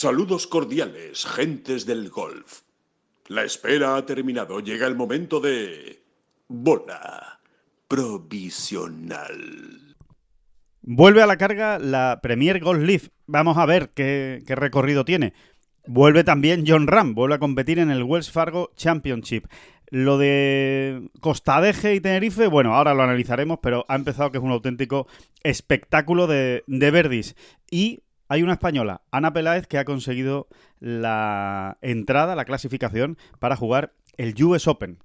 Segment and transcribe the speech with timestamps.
[0.00, 2.60] Saludos cordiales, gentes del golf.
[3.26, 4.60] La espera ha terminado.
[4.60, 6.04] Llega el momento de...
[6.46, 7.40] Bola
[7.88, 9.26] provisional.
[10.82, 13.08] Vuelve a la carga la Premier Golf League.
[13.26, 15.32] Vamos a ver qué, recorrido tiene.
[15.84, 19.48] Vuelve también John Ram, vuelve a competir en el Wells Fargo Championship.
[19.90, 24.52] Lo de Costadeje y Tenerife, bueno, ahora lo analizaremos, pero ha empezado que es un
[24.52, 25.08] auténtico
[25.42, 27.34] espectáculo de, de verdis.
[27.68, 30.48] Y hay una española, Ana Peláez, que ha conseguido
[30.80, 34.98] la entrada, la clasificación para jugar el US Open.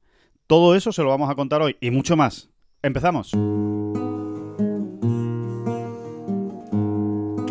[0.46, 2.50] Todo eso se lo vamos a contar hoy y mucho más.
[2.82, 3.32] Empezamos.
[3.32, 3.38] Que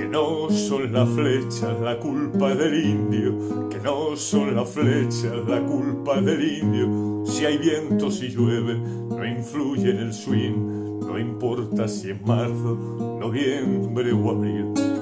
[0.07, 6.21] no son las flechas la culpa del indio, que no son las flechas la culpa
[6.21, 7.25] del indio.
[7.25, 13.19] Si hay viento, si llueve, no influye en el swing, no importa si es marzo,
[13.19, 15.02] noviembre o abril.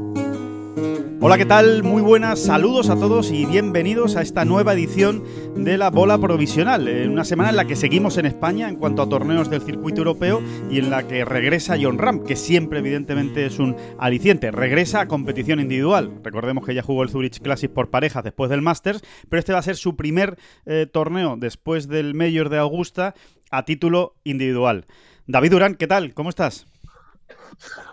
[1.23, 1.83] Hola, ¿qué tal?
[1.83, 5.23] Muy buenas, saludos a todos y bienvenidos a esta nueva edición
[5.55, 6.87] de la bola provisional.
[6.87, 9.99] En una semana en la que seguimos en España en cuanto a torneos del circuito
[9.99, 14.49] europeo y en la que regresa John Ram, que siempre evidentemente es un aliciente.
[14.49, 16.11] Regresa a competición individual.
[16.23, 19.59] Recordemos que ya jugó el Zurich Classic por parejas después del Masters, pero este va
[19.59, 23.13] a ser su primer eh, torneo después del Mayor de Augusta
[23.51, 24.85] a título individual.
[25.27, 26.13] David Durán, ¿qué tal?
[26.13, 26.65] ¿Cómo estás?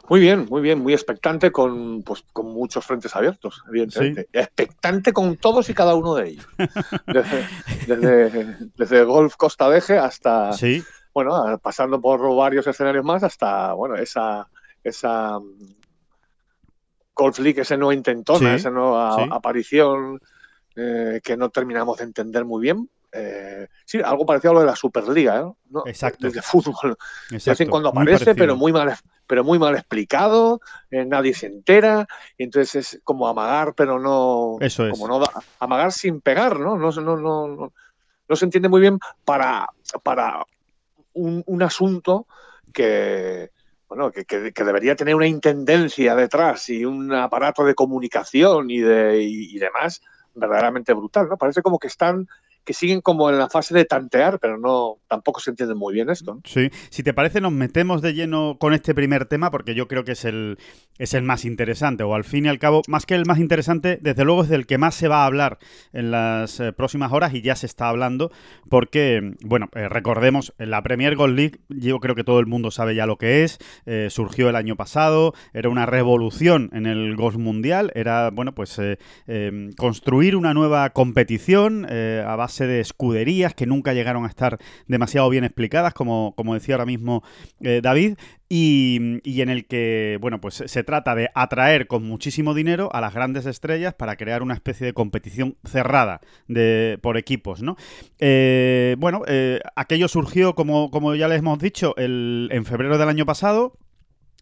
[0.08, 4.22] Muy bien, muy bien, muy expectante con, pues, con muchos frentes abiertos, evidentemente.
[4.22, 4.38] Sí.
[4.38, 6.46] Expectante con todos y cada uno de ellos.
[7.06, 7.46] Desde,
[7.86, 13.96] desde, desde Golf Costa Deje hasta, Sí, bueno, pasando por varios escenarios más hasta, bueno,
[13.96, 14.48] esa,
[14.84, 15.74] esa mm,
[17.14, 20.20] Golf League, ese nuevo intentona, Sí, esa nueva aparición
[20.76, 22.88] eh, que no terminamos de entender muy bien.
[23.10, 25.56] Eh, sí, algo parecido a lo de la Superliga, ¿no?
[25.70, 25.82] ¿no?
[25.86, 26.26] Exacto.
[26.26, 26.96] Desde fútbol.
[27.30, 28.94] De vez en exacto, cuando aparece, pero muy mal,
[29.28, 34.56] pero muy mal explicado, eh, nadie se entera, y entonces es como amagar, pero no,
[34.60, 34.90] Eso es.
[34.90, 36.76] como no da- amagar sin pegar, ¿no?
[36.76, 37.72] No, se- no, no, no,
[38.28, 39.68] no se entiende muy bien para,
[40.02, 40.44] para
[41.12, 42.26] un, un asunto
[42.72, 43.50] que,
[43.88, 48.80] bueno, que, que- que debería tener una intendencia detrás y un aparato de comunicación y,
[48.80, 50.00] de, y, y demás
[50.34, 51.36] verdaderamente brutal, ¿no?
[51.36, 52.26] Parece como que están,
[52.68, 56.10] que siguen como en la fase de tantear, pero no, tampoco se entiende muy bien
[56.10, 56.38] esto.
[56.44, 60.04] Sí, si te parece nos metemos de lleno con este primer tema porque yo creo
[60.04, 60.58] que es el,
[60.98, 63.98] es el más interesante o al fin y al cabo, más que el más interesante,
[64.02, 65.56] desde luego es del que más se va a hablar
[65.94, 68.30] en las eh, próximas horas y ya se está hablando
[68.68, 72.94] porque, bueno, eh, recordemos, la Premier Golf League yo creo que todo el mundo sabe
[72.94, 77.36] ya lo que es, eh, surgió el año pasado, era una revolución en el golf
[77.36, 78.98] mundial, era, bueno, pues eh,
[79.78, 85.44] construir una nueva competición a base de escuderías que nunca llegaron a estar demasiado bien
[85.44, 87.22] explicadas, como, como decía ahora mismo
[87.60, 88.16] eh, David,
[88.48, 93.00] y, y en el que, bueno, pues se trata de atraer con muchísimo dinero a
[93.00, 97.76] las grandes estrellas para crear una especie de competición cerrada de, por equipos, ¿no?
[98.18, 103.08] Eh, bueno, eh, aquello surgió, como, como ya les hemos dicho, el, en febrero del
[103.08, 103.74] año pasado.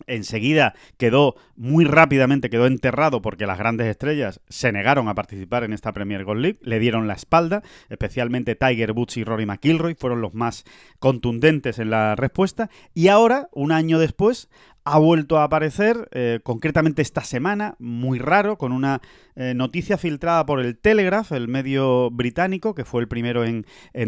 [0.06, 5.72] Enseguida quedó muy rápidamente quedó enterrado porque las grandes estrellas se negaron a participar en
[5.72, 10.20] esta Premier Golf League, le dieron la espalda, especialmente Tiger Woods y Rory McIlroy fueron
[10.20, 10.64] los más
[10.98, 14.50] contundentes en la respuesta y ahora, un año después,
[14.88, 19.02] ha vuelto a aparecer, eh, concretamente esta semana, muy raro, con una
[19.34, 23.64] eh, noticia filtrada por el Telegraph, el medio británico, que fue el primero en,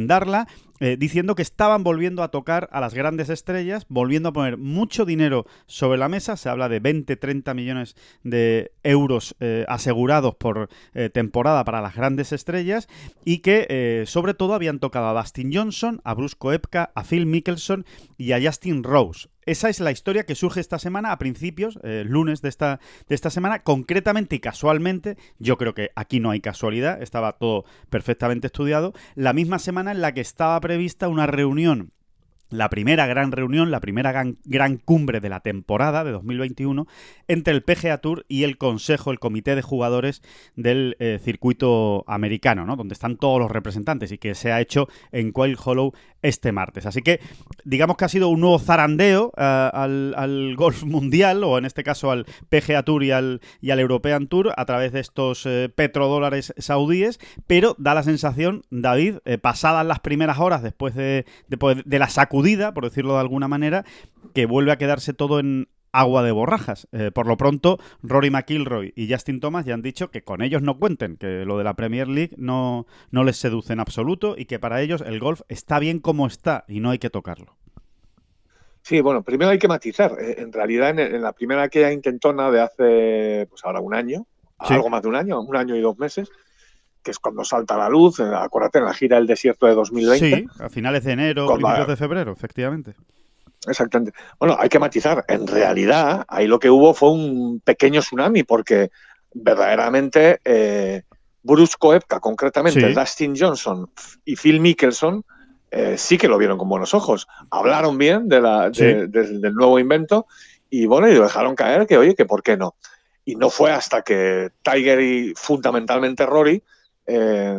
[0.06, 0.46] darla,
[0.78, 5.04] eh, diciendo que estaban volviendo a tocar a las grandes estrellas, volviendo a poner mucho
[5.04, 9.34] dinero sobre la mesa, se habla de 20-30 millones de euros
[9.66, 10.68] asegurados por
[11.12, 12.86] temporada para las grandes estrellas,
[13.24, 17.84] y que sobre todo habían tocado a Dustin Johnson, a Bruce Koepka, a Phil Mickelson
[18.16, 19.28] y a Justin Rose.
[19.48, 23.14] Esa es la historia que surge esta semana, a principios, eh, lunes de esta, de
[23.14, 28.48] esta semana, concretamente y casualmente, yo creo que aquí no hay casualidad, estaba todo perfectamente
[28.48, 31.92] estudiado, la misma semana en la que estaba prevista una reunión
[32.50, 36.86] la primera gran reunión, la primera gran, gran, cumbre de la temporada de 2021
[37.26, 40.22] entre el PGA Tour y el Consejo, el Comité de Jugadores
[40.56, 42.76] del eh, circuito americano, ¿no?
[42.76, 45.92] donde están todos los representantes y que se ha hecho en Quail Hollow
[46.22, 46.86] este martes.
[46.86, 47.20] Así que
[47.64, 51.84] digamos que ha sido un nuevo zarandeo uh, al, al, golf mundial, o en este
[51.84, 55.70] caso al PGA Tour y al, y al European Tour, a través de estos eh,
[55.74, 61.82] petrodólares saudíes, pero da la sensación, David, eh, pasadas las primeras horas después de, de,
[61.84, 62.37] de la sacudida,
[62.74, 63.84] por decirlo de alguna manera,
[64.34, 66.88] que vuelve a quedarse todo en agua de borrajas.
[66.92, 70.62] Eh, por lo pronto, Rory McIlroy y Justin Thomas ya han dicho que con ellos
[70.62, 74.46] no cuenten, que lo de la Premier League no, no les seduce en absoluto y
[74.46, 77.56] que para ellos el golf está bien como está y no hay que tocarlo.
[78.82, 80.16] Sí, bueno, primero hay que matizar.
[80.20, 84.26] Eh, en realidad, en, la primera que intentona de hace, pues ahora un año,
[84.58, 86.30] algo más de un año, un año y dos meses,
[87.08, 90.36] que es cuando salta la luz, acuérdate, en la gira del desierto de 2020.
[90.36, 92.94] Sí, a finales de enero, principios de febrero, efectivamente.
[93.66, 94.12] Exactamente.
[94.38, 95.24] Bueno, hay que matizar.
[95.26, 98.90] En realidad, ahí lo que hubo fue un pequeño tsunami, porque
[99.32, 101.04] verdaderamente eh,
[101.42, 103.90] Bruce Koepka, concretamente Dustin Johnson
[104.26, 105.24] y Phil Mickelson,
[105.70, 107.26] eh, sí que lo vieron con buenos ojos.
[107.50, 110.26] Hablaron bien de la, del nuevo invento
[110.68, 112.76] y bueno, y dejaron caer que, oye, que por qué no.
[113.24, 116.62] Y no fue hasta que Tiger y fundamentalmente Rory
[117.08, 117.58] eh,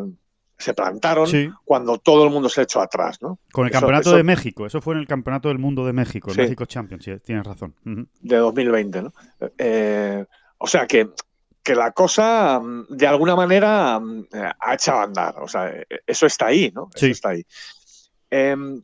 [0.57, 1.27] se plantaron
[1.63, 3.39] cuando todo el mundo se echó atrás, ¿no?
[3.51, 6.37] Con el Campeonato de México, eso fue en el Campeonato del Mundo de México, el
[6.37, 7.73] México Champions, sí, tienes razón.
[8.21, 9.13] De 2020, ¿no?
[9.57, 10.25] Eh,
[10.57, 11.09] o sea que,
[11.63, 14.27] que la cosa, mm, de alguna manera, mm,
[14.59, 15.73] ha echado a andar, o sea,
[16.05, 16.89] eso está ahí, ¿no?
[16.93, 17.45] Eso está ahí.
[18.29, 18.83] Em,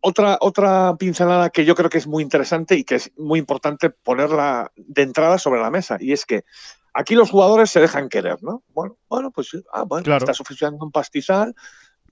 [0.00, 3.90] otra, otra pincelada que yo creo que es muy interesante y que es muy importante
[3.90, 6.44] ponerla de entrada sobre la mesa, y es que
[6.92, 8.62] Aquí los jugadores se dejan querer, ¿no?
[8.68, 11.54] Bueno, bueno pues ah, bueno, estás ofreciendo un pastizal,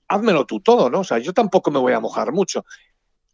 [0.07, 1.01] házmelo tú todo, ¿no?
[1.01, 2.65] O sea, yo tampoco me voy a mojar mucho.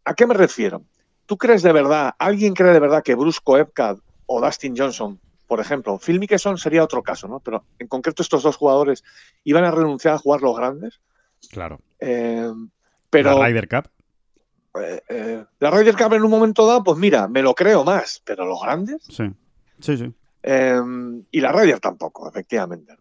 [0.04, 0.82] ¿A qué me refiero?
[1.26, 5.60] ¿Tú crees de verdad, alguien cree de verdad que Brusco Epcad o Dustin Johnson, por
[5.60, 7.40] ejemplo, Phil Mickelson sería otro caso, ¿no?
[7.40, 9.02] Pero en concreto estos dos jugadores
[9.44, 11.00] iban a renunciar a jugar los grandes.
[11.50, 11.80] Claro.
[12.00, 12.52] Eh,
[13.10, 13.90] pero, la Ryder Cup.
[14.80, 18.20] Eh, eh, la Ryder Cup en un momento dado, pues mira, me lo creo más,
[18.24, 19.02] pero los grandes.
[19.08, 19.24] Sí,
[19.80, 20.12] sí, sí.
[20.48, 22.94] Em, y la Ryder tampoco, efectivamente.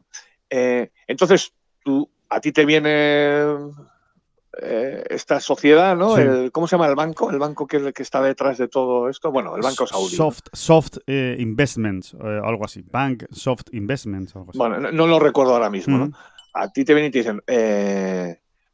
[0.49, 1.53] Eh, entonces,
[1.83, 3.37] tú, a ti te viene
[4.63, 6.15] eh, esta sociedad, ¿no?
[6.51, 7.29] ¿Cómo se llama el banco?
[7.29, 9.31] El banco que, que está detrás de todo esto.
[9.31, 10.15] Bueno, el banco saudí.
[10.15, 12.81] Soft, soft eh, Investments, algo así.
[12.81, 14.35] Bank Soft Investments.
[14.35, 14.57] Algo así.
[14.57, 16.11] Bueno, no, lo recuerdo ahora mismo, ¿no?
[16.51, 17.43] A ti te vienen y te dicen,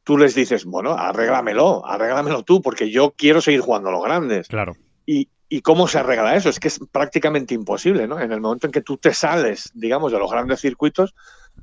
[0.02, 4.48] tú les dices, bueno, arréglamelo, arréglamelo tú, porque yo quiero seguir jugando a los grandes.
[4.48, 4.76] Claro.
[5.04, 6.48] Y, ¿Y cómo se arregla eso?
[6.48, 8.18] Es que es prácticamente imposible, ¿no?
[8.18, 11.14] En el momento en que tú te sales, digamos, de los grandes circuitos,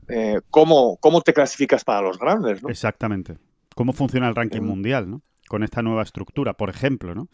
[0.07, 2.61] eh, ¿cómo, ¿cómo, te clasificas para los grandes?
[2.61, 2.69] ¿no?
[2.69, 3.39] Exactamente.
[3.73, 5.23] ¿Cómo funciona el ranking mundial, ¿no?
[5.47, 7.29] Con esta nueva estructura, por ejemplo, ¿no?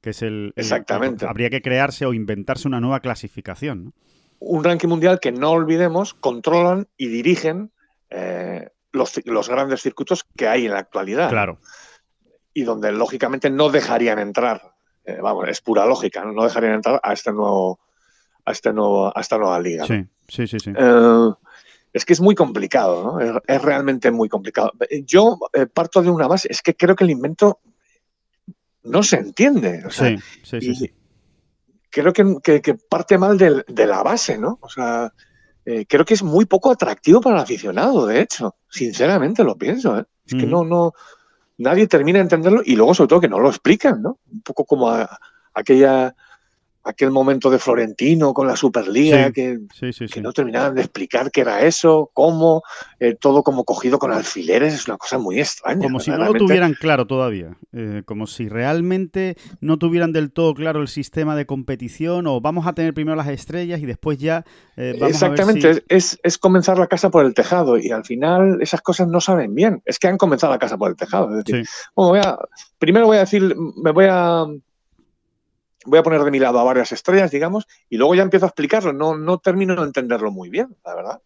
[0.00, 1.26] Que es el, Exactamente.
[1.28, 3.92] habría que crearse o inventarse una nueva clasificación, ¿no?
[4.40, 7.70] Un ranking mundial que no olvidemos controlan y dirigen
[8.10, 11.30] eh, los, los grandes circuitos que hay en la actualidad.
[11.30, 11.60] Claro.
[12.52, 14.69] Y donde lógicamente no dejarían entrar
[15.10, 16.44] eh, vamos, es pura lógica, ¿no?
[16.44, 17.80] dejarían entrar a este nuevo,
[18.44, 19.86] a este nuevo, a esta nueva liga.
[19.86, 20.72] Sí, sí, sí, sí.
[20.76, 21.30] Eh,
[21.92, 23.40] es que es muy complicado, ¿no?
[23.46, 24.72] Es, realmente muy complicado.
[25.04, 27.60] Yo eh, parto de una base, es que creo que el invento
[28.84, 29.82] no se entiende.
[29.90, 30.94] sí, sí, sí,
[31.90, 34.60] Creo que, parte mal de, la base, ¿no?
[34.62, 35.12] O sea,
[35.64, 38.54] creo que es muy poco atractivo para el aficionado, de hecho.
[38.68, 40.04] Sinceramente lo pienso, ¿eh?
[40.24, 40.92] Es que no, no,
[41.60, 44.18] nadie termina de entenderlo y luego sobre todo que no lo explican, ¿no?
[44.32, 44.90] Un poco como
[45.54, 46.14] aquella
[46.82, 49.58] aquel momento de Florentino con la Superliga que,
[50.20, 52.62] no terminaban de explicar qué era eso, cómo,
[52.98, 55.82] eh, todo como cogido con alfileres, es una cosa muy extraña.
[55.82, 60.54] Como si no lo tuvieran claro todavía, eh, como si realmente no tuvieran del todo
[60.54, 64.44] claro el sistema de competición o vamos a tener primero las estrellas y después ya
[64.76, 69.08] eh, Exactamente, es, es, comenzar la casa por el tejado y al final esas cosas
[69.08, 71.38] no saben bien, es que han comenzado la casa por el tejado.
[71.38, 72.38] Es decir, voy a,
[72.78, 74.46] primero voy a decir, me voy a
[75.90, 78.48] voy a poner de mi lado a varias estrellas, digamos, y luego ya empiezo a
[78.48, 78.92] explicarlo.
[78.92, 81.20] No, no termino de entenderlo muy bien, la verdad.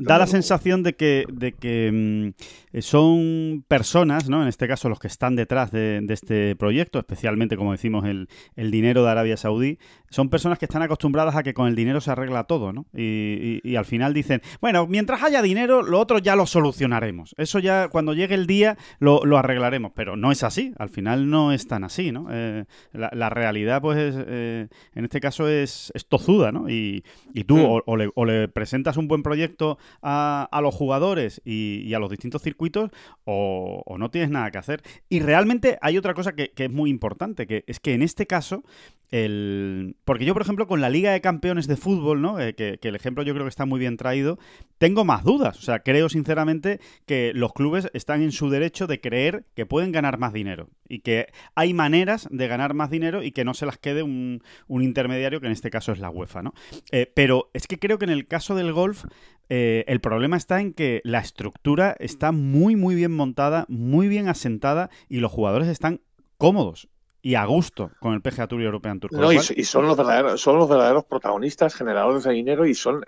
[0.00, 2.32] da la sensación de que, de que
[2.72, 4.42] mm, son personas, ¿no?
[4.42, 8.28] En este caso, los que están detrás de, este proyecto, especialmente, como decimos, el,
[8.70, 9.78] dinero de Arabia Saudí,
[10.10, 12.86] son personas que están acostumbradas a que con el dinero se arregla todo, ¿no?
[12.94, 17.34] Y, al final dicen, bueno, mientras haya dinero, lo otro ya lo solucionaremos.
[17.36, 19.92] Eso ya, cuando llegue el día, lo, arreglaremos.
[19.94, 20.72] Pero no es así.
[20.78, 22.28] Al final no es tan así, ¿no?
[22.30, 26.68] Eh, la, la realidad pues eh, en este caso es, tozuda, ¿no?
[26.68, 27.04] Y,
[27.46, 27.82] tú mm.
[27.86, 32.90] o, le, presentas un buen proyecto a, los jugadores y, a los distintos circuitos
[33.24, 34.82] o, no tienes nada que hacer.
[35.08, 38.26] Y realmente hay otra cosa que, que es muy importante, que es que en este
[38.26, 38.64] caso
[39.10, 39.96] el...
[40.04, 42.40] Porque yo, por ejemplo, con la Liga de Campeones de Fútbol, ¿no?
[42.40, 44.38] Eh, que, el ejemplo yo creo que está muy bien traído,
[44.78, 45.58] tengo más dudas.
[45.58, 49.92] O sea, creo sinceramente que los clubes están en su derecho de creer que pueden
[49.92, 53.66] ganar más dinero y que hay maneras de ganar más dinero y que no se
[53.66, 56.54] las quede un, intermediario, que en este caso es la UEFA, ¿no?
[56.90, 59.04] Eh, pero es que creo que en el caso del golf
[59.48, 64.28] eh, el problema está en que la estructura está muy, muy bien montada, muy bien
[64.28, 66.00] asentada y los jugadores están
[66.38, 66.88] cómodos
[67.26, 69.12] y a gusto con el PGA Tour y European Tour.
[69.12, 73.04] No, y, son, los verdaderos, son los verdaderos protagonistas, generadores de dinero y son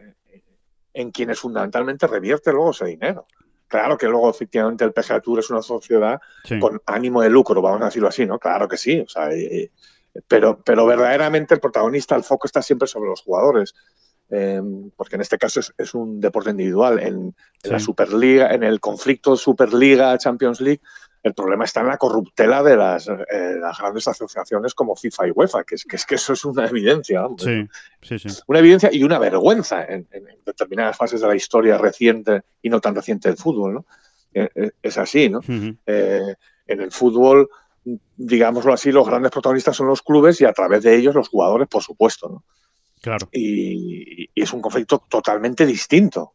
[0.93, 3.29] en quienes fundamentalmente revierte luego ese dinero.
[3.69, 6.21] Claro que luego efectivamente el PGA Tour es una sociedad
[6.59, 8.41] con ánimo de lucro, vamos a decirlo así, ¿no?
[8.41, 9.29] Claro que sí, o sea,
[10.27, 13.73] pero, pero verdaderamente el protagonista, el foco está siempre sobre los jugadores.
[14.31, 16.99] Em, porque en este caso es, un deporte individual.
[16.99, 20.83] En, la Superliga, en el conflicto Superliga Champions League,
[21.23, 25.31] el problema está en la corruptela de las, eh, las grandes asociaciones como FIFA y
[25.33, 27.27] UEFA, que es, que es que eso es una evidencia.
[27.39, 27.69] Sí,
[28.03, 28.29] sí, sí.
[28.47, 30.07] Una evidencia y una vergüenza en,
[30.45, 33.75] determinadas fases de la historia reciente y no tan reciente del fútbol.
[33.75, 33.87] ¿no?
[34.33, 35.41] Eh, eh, es así, ¿no?
[35.47, 37.49] en el fútbol,
[38.17, 41.67] digámoslo así, los grandes protagonistas son los clubes y a través de ellos los jugadores,
[41.69, 42.29] por supuesto.
[42.29, 42.45] ¿no?
[43.01, 43.29] Claro.
[43.33, 46.35] Y, y es un conflicto totalmente distinto.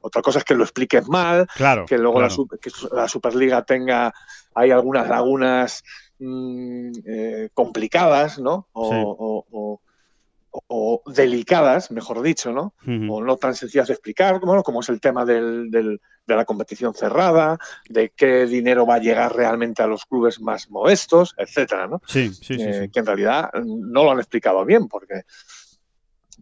[0.00, 1.46] Otra cosa es que lo expliques mal,
[1.86, 4.12] que luego La, Superliga tenga,
[4.54, 5.82] hay algunas lagunas
[6.18, 8.68] mm, eh, complicadas, ¿no?
[8.72, 9.80] O,
[11.06, 12.74] delicadas, mejor dicho, ¿no?
[13.08, 15.70] O no tan sencillas de explicar, como es el tema del,
[16.30, 20.70] de la competición cerrada, de qué dinero va a llegar realmente a los clubes más
[20.70, 22.00] modestos, etcétera, ¿no?
[22.06, 25.22] Sí, sí, sí, eh, Que en realidad no lo han explicado bien, porque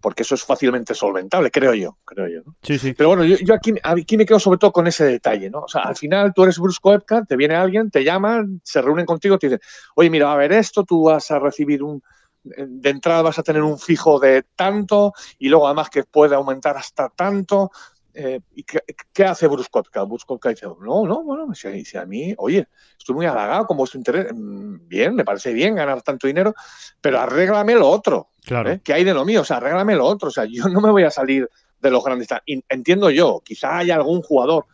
[0.00, 2.54] porque eso es fácilmente solventable, creo yo, creo yo.
[2.62, 2.94] Sí, sí.
[2.94, 5.60] Pero bueno, yo, aquí, aquí, me quedo sobre todo con ese detalle, ¿no?
[5.60, 9.06] O sea, al final tú eres Bruce Koepka, te viene alguien, te llaman, se reúnen
[9.06, 9.60] contigo, te dicen,
[9.94, 12.02] oye, mira, va a ver esto, tú vas a recibir un,
[12.42, 16.76] de entrada vas a tener un fijo de tanto y luego además que puede aumentar
[16.76, 17.70] hasta tanto.
[18.14, 19.46] Eh, ¿y qué, hace?
[19.46, 22.66] Bruce Koepka dice, no, no, bueno, si, si, a mí, oye,
[22.98, 26.54] estoy muy halagado con vuestro interés, mm, bien, me parece bien ganar tanto dinero,
[27.00, 28.30] pero arréglame lo otro.
[28.44, 28.70] Claro.
[28.70, 28.80] ¿eh?
[28.82, 29.42] ¿Qué hay de lo mío?
[29.42, 30.28] O sea, arréglame lo otro.
[30.28, 31.48] O sea, yo no me voy a salir
[31.80, 32.28] de los grandes.
[32.46, 34.66] Entiendo yo, quizá haya algún jugador,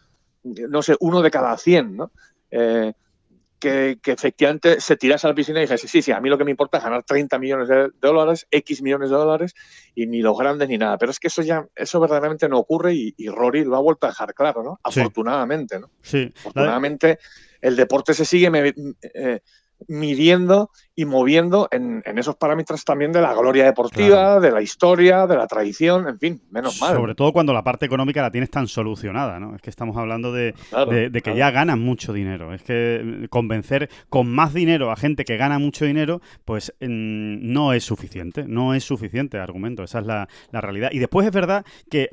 [0.43, 2.13] no sé, uno de cada 100, ¿no?
[2.51, 2.93] Eh,
[3.65, 6.45] que, efectivamente se tirase a la piscina y dijese, sí, sí, a mí lo que
[6.45, 9.55] me importa es ganar 30 millones de, dólares, X millones de dólares,
[9.95, 10.99] y ni los grandes ni nada.
[10.99, 14.11] Pero es que eso ya, eso verdaderamente no ocurre y, Rory lo ha vuelto a
[14.11, 14.79] dejar claro, ¿no?
[14.83, 15.91] Afortunadamente, ¿no?
[16.03, 16.31] Sí.
[16.37, 17.19] Afortunadamente,
[17.61, 18.51] el deporte se sigue
[19.15, 19.41] eh,
[19.89, 25.37] midiendo y moviendo en, esos parámetros también de la gloria deportiva, de la historia, de
[25.37, 26.95] la tradición, en fin, menos mal.
[26.95, 29.55] Sobre todo cuando la parte económica la tienes tan solucionada, ¿no?
[29.57, 30.55] Es que estamos hablando de,
[31.25, 32.55] que ya ganan mucho dinero.
[32.55, 37.85] Es que convencer con más dinero a gente que gana mucho dinero, pues no es
[37.85, 40.91] suficiente, no es suficiente argumento, esa es la, la realidad.
[40.93, 42.11] Y después es verdad que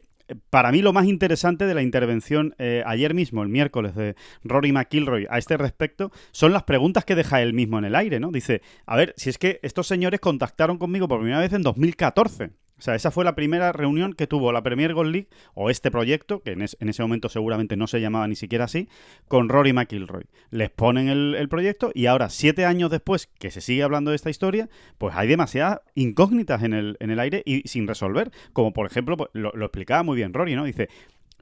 [0.50, 4.72] para mí lo más interesante de la intervención eh, ayer mismo, el miércoles, de Rory
[4.72, 8.32] McIlroy a este respecto, son las preguntas que deja él mismo en el aire, ¿no?
[8.32, 12.52] Dice, a ver, si es que estos señores contactaron conmigo por primera vez en 2014.
[12.82, 15.92] O sea, esa fue la primera reunión que tuvo la Premier Gold League, o este
[15.92, 18.90] proyecto, que en, ese momento seguramente no se llamaba ni siquiera así,
[19.28, 20.26] con Rory McIlroy.
[20.50, 24.32] Les ponen el, proyecto y ahora, siete años después que se sigue hablando de esta
[24.32, 28.32] historia, pues hay demasiadas incógnitas en el, aire y sin resolver.
[28.52, 30.64] Como por ejemplo, pues, lo explicaba muy bien Rory, ¿no?
[30.64, 30.90] Dice,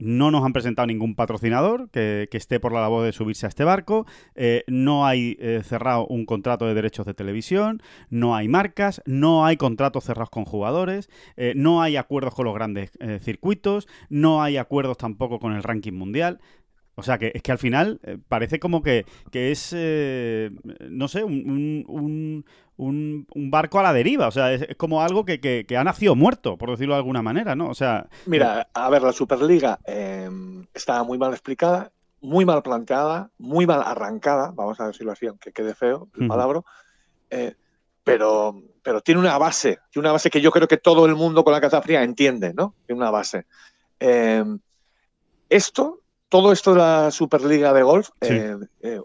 [0.00, 3.64] no nos han presentado ningún patrocinador que, esté por la labor de subirse a este
[3.64, 4.06] barco.
[4.34, 7.82] Eh, no hay eh, cerrado un contrato de derechos de televisión.
[8.08, 9.02] No hay marcas.
[9.06, 11.10] No hay contratos cerrados con jugadores.
[11.36, 12.90] Eh, no hay acuerdos con los grandes
[13.20, 13.86] circuitos.
[14.08, 16.40] No hay acuerdos tampoco con el ranking mundial.
[17.00, 20.50] O sea, que es que al final parece como que, es, eh,
[20.90, 22.44] no sé, un, un,
[23.50, 24.28] barco a la deriva.
[24.28, 27.68] O sea, es, como algo que, ha nacido muerto, por decirlo de alguna manera, ¿no?
[27.68, 28.08] O sea...
[28.26, 33.82] Mira, a ver, la Superliga em, estaba muy mal explicada, muy mal planteada, muy mal
[33.84, 36.60] arrancada, vamos a decirlo así, aunque quede feo el palabra,
[37.30, 37.54] eh,
[38.04, 41.44] pero, pero tiene una base, tiene una base que yo creo que todo el mundo
[41.44, 42.74] con la caza fría entiende, ¿no?
[42.86, 43.46] Tiene una base.
[43.98, 44.58] Em,
[45.48, 49.02] esto todo esto de la Superliga de Golf eh, eh,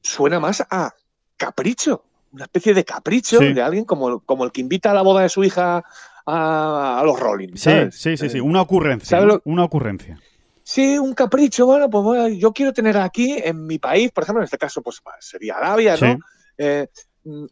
[0.00, 0.94] suena más a
[1.36, 2.04] capricho,
[2.34, 5.28] una especie de capricho de alguien como, como el que invita a la boda de
[5.28, 5.84] su hija
[6.26, 7.54] a, los Rolling.
[7.54, 9.20] Sí, sí, sí, sí, una ocurrencia.
[9.44, 10.18] Una ocurrencia.
[10.62, 11.66] Sí, un capricho.
[11.66, 15.00] Bueno, pues yo quiero tener aquí en mi país, por ejemplo, en este caso, pues
[15.20, 16.18] sería Arabia, ¿no?
[16.58, 16.88] Eh,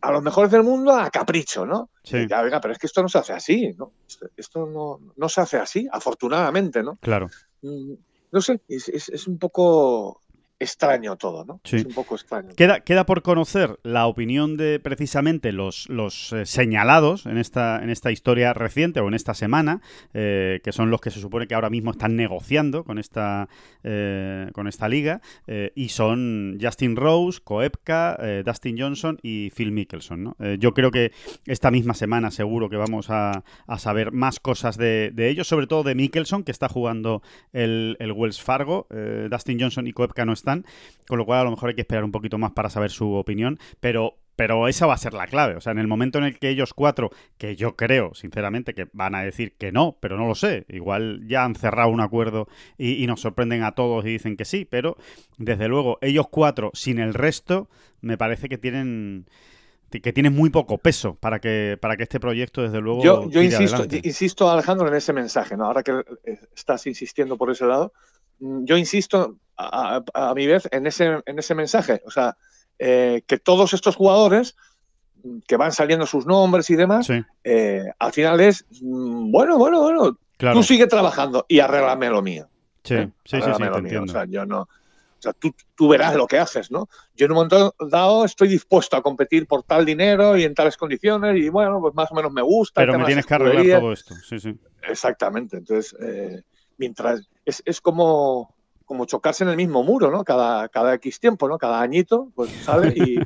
[0.01, 1.91] a los mejores del mundo a capricho, ¿no?
[2.03, 2.27] Sí.
[2.29, 3.93] Ya, venga, pero es que esto no se hace así, ¿no?
[4.37, 6.97] Esto no, no se hace así, afortunadamente, ¿no?
[6.97, 7.31] Claro.
[7.62, 7.93] Mm,
[8.33, 10.22] no sé, es, es, un poco
[10.62, 11.61] extraño todo, ¿no?
[11.64, 11.76] Sí.
[11.76, 12.50] Es un poco extraño.
[12.57, 17.90] Queda, queda por conocer la opinión de precisamente los, los eh, señalados en esta, en
[17.90, 19.81] esta historia reciente o en esta semana,
[20.14, 23.49] eh, que son los que se supone que ahora mismo están negociando con esta,
[23.83, 25.21] eh, con esta liga,
[25.75, 30.25] y son Justin Rose, Koepka, Dustin Johnson y Phil Mickelson.
[30.25, 30.37] ¿no?
[30.59, 31.12] yo creo que
[31.47, 35.66] esta misma semana seguro que vamos a, a saber más cosas de, de, ellos, sobre
[35.66, 38.87] todo de Mickelson, que está jugando el, el Wells Fargo.
[39.31, 40.51] Dustin Johnson y Koepka no están
[41.09, 43.12] con lo cual a lo mejor hay que esperar un poquito más para saber su
[43.14, 45.56] opinión, pero pero esa va a ser la clave.
[45.56, 48.88] O sea, en el momento en el que ellos cuatro, que yo creo, sinceramente, que
[48.92, 50.64] van a decir que no, pero no lo sé.
[50.68, 54.64] Igual ya han cerrado un acuerdo y, nos sorprenden a todos y dicen que sí,
[54.64, 54.97] pero
[55.38, 57.68] desde luego, ellos cuatro, sin el resto,
[58.00, 59.26] me parece que tienen
[59.90, 63.42] que tienen muy poco peso para que para que este proyecto desde luego yo, yo
[63.42, 66.02] insisto insisto Alejandro en ese mensaje no ahora que
[66.56, 67.92] estás insistiendo por ese lado
[68.38, 72.37] mm, yo insisto a, a mi vez en ese en ese mensaje o sea
[72.85, 74.56] eh, que todos estos jugadores
[75.47, 77.09] que van saliendo sus nombres y demás,
[77.44, 82.49] eh, al final es, mm, bueno, bueno, bueno, tú sigue trabajando y arréglame lo mío.
[82.82, 83.11] Sí, ¿eh?
[83.25, 84.68] sí, sí, sí, O sea, yo no, o
[85.21, 86.88] sea, tú, tú, verás lo que haces, ¿no?
[87.14, 90.76] Yo en un momento dado estoy dispuesto a competir por tal dinero y en tales
[90.76, 92.80] condiciones y bueno, pues más o menos me gusta.
[92.80, 94.59] Pero me tienes que arreglar todo esto, sí, sí.
[94.88, 95.94] Exactamente, entonces,
[96.78, 98.52] mientras, es, es como
[98.93, 100.23] como chocarse en el mismo muro, ¿no?
[100.23, 101.57] Cada, cada X tiempo, ¿no?
[101.57, 103.17] Cada añito, pues sale y,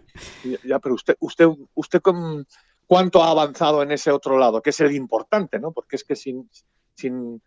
[0.65, 2.47] ya, pero usted, usted, usted con,
[2.87, 5.73] cuánto ha avanzado en ese otro lado, que es el importante, ¿no?
[5.73, 6.49] Porque es que sin,
[6.95, 7.43] sin,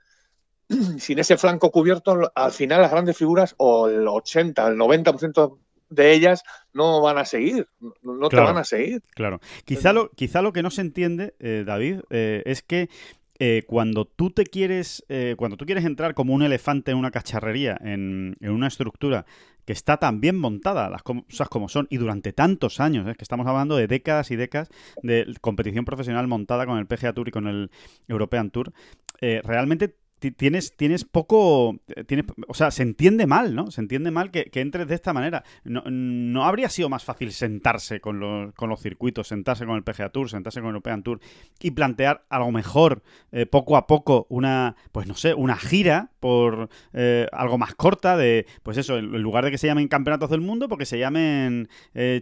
[1.00, 5.58] sin ese flanco cubierto, al final las grandes figuras, o el 80, el 90%
[5.90, 7.70] de ellas no van a seguir,
[8.02, 9.02] no, te van a seguir.
[9.16, 9.40] Claro.
[9.64, 12.90] Quizá lo, quizá lo que no se entiende, eh, David, eh, es que
[13.41, 17.10] eh, cuando tú te quieres, eh, cuando tú quieres entrar como un elefante en una
[17.10, 19.25] cacharrería, en, una estructura
[19.63, 23.24] que está tan bien montada, las cosas como son, y durante tantos años, es que
[23.24, 24.69] estamos hablando de décadas y décadas
[25.03, 27.72] de competición profesional montada con el PGA Tour y con el
[28.10, 28.74] European Tour,
[29.22, 31.80] eh, realmente tienes, tienes poco.
[31.96, 33.72] Eh, tienes, o sea, se entiende mal, ¿no?
[33.72, 35.44] Se entiende mal que, entres de esta manera.
[35.64, 40.10] No, habría sido más fácil sentarse con los, con los circuitos, sentarse con el PGA
[40.10, 41.20] Tour, sentarse con el European Tour
[41.62, 46.12] y plantear a lo mejor eh, poco a poco una, pues no sé, una gira
[46.20, 50.30] por eh, algo más corta de, pues eso, en lugar de que se llamen campeonatos
[50.30, 51.70] del mundo, porque se llamen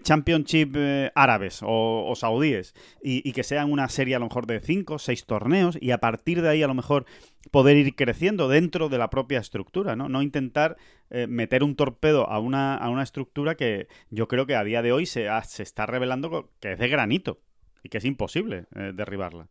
[0.04, 0.76] Championship
[1.16, 2.74] árabes o, saudíes
[3.04, 5.92] y, y que sean una serie a lo mejor de cinco o seis torneos y
[5.92, 7.06] a partir de ahí a lo mejor
[7.52, 10.10] poder ir creciendo dentro de la propia estructura, ¿no?
[10.10, 10.78] No intentar
[11.10, 14.82] eh, meter un torpedo a una, a una estructura que yo creo que a día
[14.82, 17.40] de hoy se, se está revelando que es de granito
[17.84, 19.48] y que es imposible eh, derribarla.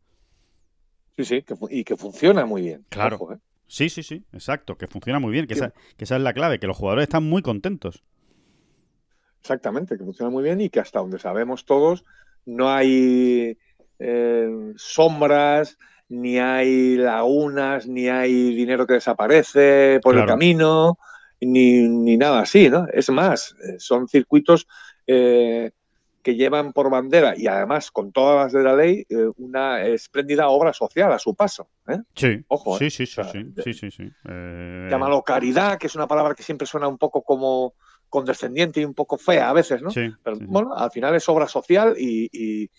[1.17, 2.85] Sí, sí, y que funciona muy bien.
[2.91, 3.33] Claro.
[3.33, 3.39] ¿eh?
[3.67, 6.61] Sí, sí, sí, exacto, que funciona muy bien, que esa, que esa es la clave,
[6.61, 8.05] que los jugadores están muy contentos.
[9.41, 12.05] Exactamente, que funciona muy bien y que hasta donde sabemos todos
[12.45, 13.57] no hay
[14.77, 20.99] sombras, ni hay lagunas, ni hay dinero que desaparece por el camino,
[21.41, 22.87] ni, nada así, ¿no?
[22.93, 24.67] Es más, eh, son circuitos
[25.07, 25.73] eh,
[26.23, 30.49] que llevan por bandera y además con todas las de la ley eh, una espléndida
[30.49, 31.69] obra social a su paso.
[32.15, 32.79] Sí, ojo.
[32.79, 33.23] Sí, sí, sí,
[33.63, 37.75] sí, sí, sí, Llámalo caridad, que es una palabra que siempre suena un poco como
[38.09, 39.91] condescendiente y un poco fea a veces, ¿no?
[39.93, 42.71] Pero bueno, al final es obra social y y,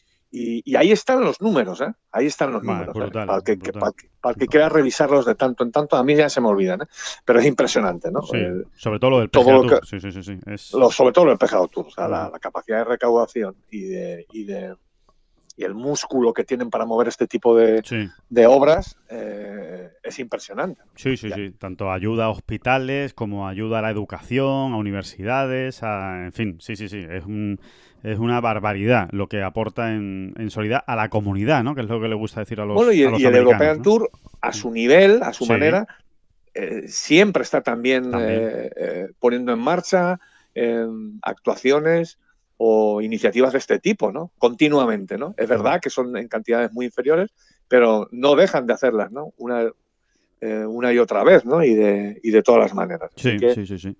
[0.75, 1.93] ahí están los números, ¿eh?
[2.11, 2.95] Ahí están los números.
[2.95, 3.09] ¿eh?
[3.11, 3.57] para, que,
[4.21, 6.85] para, que, quiera revisarlos de tanto en tanto, a mí ya se me olvidan, ¿eh?
[7.25, 8.21] Pero es impresionante, ¿no?
[8.23, 8.37] Sí,
[8.75, 10.23] sobre todo lo del PGA Sí, sí, sí.
[10.23, 10.39] sí.
[10.57, 11.87] sobre todo lo del PGA Tour.
[11.87, 14.75] O sea, la, capacidad de recaudación y de, y de
[15.57, 17.81] y el músculo que tienen para mover este tipo de,
[18.29, 20.81] de obras eh, es impresionante.
[20.95, 21.51] Sí, sí, sí.
[21.57, 26.75] Tanto ayuda a hospitales como ayuda a la educación, a universidades, a, en fin, sí,
[26.75, 27.03] sí, sí.
[27.09, 27.59] Es un,
[28.11, 31.75] es una barbaridad lo que aporta en, en solidaridad a la comunidad, ¿no?
[31.75, 34.09] Que es lo que le gusta decir a los Bueno, y, y el European Tour,
[34.41, 35.87] a su nivel, a su manera,
[36.53, 40.19] eh, siempre está también, eh, eh, poniendo en marcha
[41.21, 42.17] actuaciones
[42.57, 44.31] o iniciativas de este tipo, ¿no?
[44.39, 45.35] Continuamente, ¿no?
[45.37, 47.29] Es verdad que son en cantidades muy inferiores,
[47.67, 49.33] pero no dejan de hacerlas, ¿no?
[49.37, 49.69] Una,
[50.39, 51.63] eh, una y otra vez, ¿no?
[51.63, 53.09] Y de, y de todas las maneras.
[53.15, 53.95] Sí, sí, sí, sí,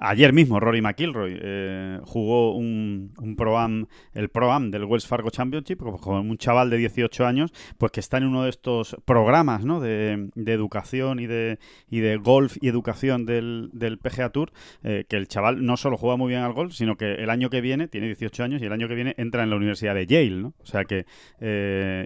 [0.00, 5.78] Ayer mismo Rory McIlroy eh, jugó un, un Pro-Am, el Pro-Am del Wells Fargo Championship,
[5.78, 9.80] con un chaval de 18 años, pues que está en uno de estos programas, ¿no?
[9.80, 15.06] De, de educación y de, y de golf y educación del, del PGA Tour, eh,
[15.08, 17.62] que el chaval no solo juega muy bien al golf, sino que el año que
[17.62, 20.36] viene, tiene 18 años, y el año que viene entra en la Universidad de Yale,
[20.36, 20.54] ¿no?
[20.58, 21.06] O sea que,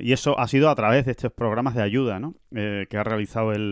[0.02, 2.36] y eso ha sido a través de estos programas de ayuda, ¿no?
[2.52, 3.71] que ha realizado el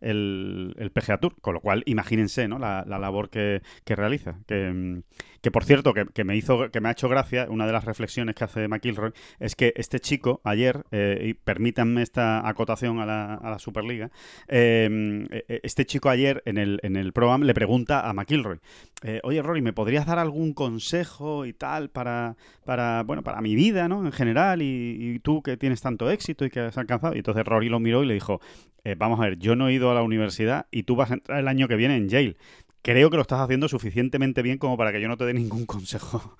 [0.00, 2.58] el, el, PGA Tour, con lo cual imagínense ¿no?
[2.58, 4.36] la, labor que, realiza.
[4.46, 5.02] Que,
[5.40, 8.34] que por cierto, que, me hizo, que me ha hecho gracia, una de las reflexiones
[8.34, 13.34] que hace McIlroy, es que este chico ayer, eh, y permítanme esta acotación a la,
[13.34, 14.10] a la Superliga,
[14.48, 18.58] em, e, e, este chico ayer en el, en el Pro le pregunta a McIlroy,
[19.02, 23.54] eh, oye Rory, ¿me podrías dar algún consejo y tal para, para, bueno, para mi
[23.54, 24.04] vida, ¿no?
[24.04, 27.14] En general, y, y tú que tienes tanto éxito y que has alcanzado.
[27.14, 28.40] Y entonces Rory lo miró y le dijo,
[28.84, 31.14] eh, vamos a ver, yo no he ido a la universidad y tú vas a
[31.14, 32.36] entrar el año que viene en Yale.
[32.82, 35.66] creo que lo estás haciendo suficientemente bien como para que yo no te dé ningún
[35.66, 36.36] consejo